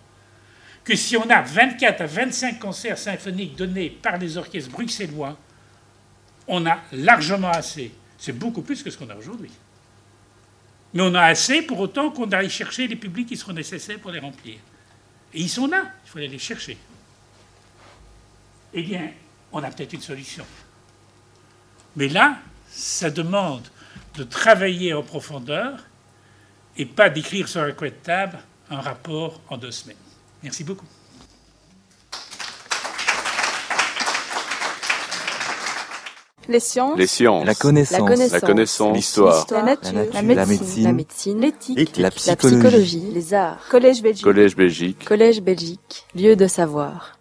[0.85, 5.37] que si on a 24 à 25 concerts symphoniques donnés par les orchestres bruxellois,
[6.49, 7.93] on a largement assez.
[8.19, 9.51] C'est beaucoup plus que ce qu'on a aujourd'hui.
[10.95, 14.11] Mais on a assez pour autant qu'on aille chercher les publics qui seront nécessaires pour
[14.11, 14.57] les remplir.
[15.33, 16.77] Et ils sont là, il faut aller les chercher.
[18.75, 19.11] Eh bien,
[19.53, 20.45] on a peut-être une solution.
[21.97, 23.67] Mais là, ça demande
[24.15, 25.79] de travailler en profondeur
[26.77, 28.39] et pas d'écrire sur un coin de table
[28.71, 29.97] un rapport en deux semaines.
[30.43, 30.87] Merci beaucoup.
[36.49, 36.99] Les sciences.
[36.99, 37.47] Les sciences.
[37.47, 37.99] La connaissance.
[38.43, 38.93] La.
[38.93, 39.47] L'histoire.
[39.51, 39.93] La nature.
[39.93, 40.23] La La nature.
[40.23, 40.35] médecine.
[40.35, 40.85] La médecine.
[40.85, 41.41] La médecine.
[41.41, 41.79] L'éthique.
[41.79, 41.97] L'éthique.
[41.99, 42.59] La La psychologie.
[42.59, 43.11] psychologie.
[43.13, 43.59] Les arts.
[43.71, 44.25] Collège Belgique.
[44.25, 45.05] Collège Belgique.
[45.05, 46.05] Collège Belgique.
[46.17, 47.19] Lieu de savoir.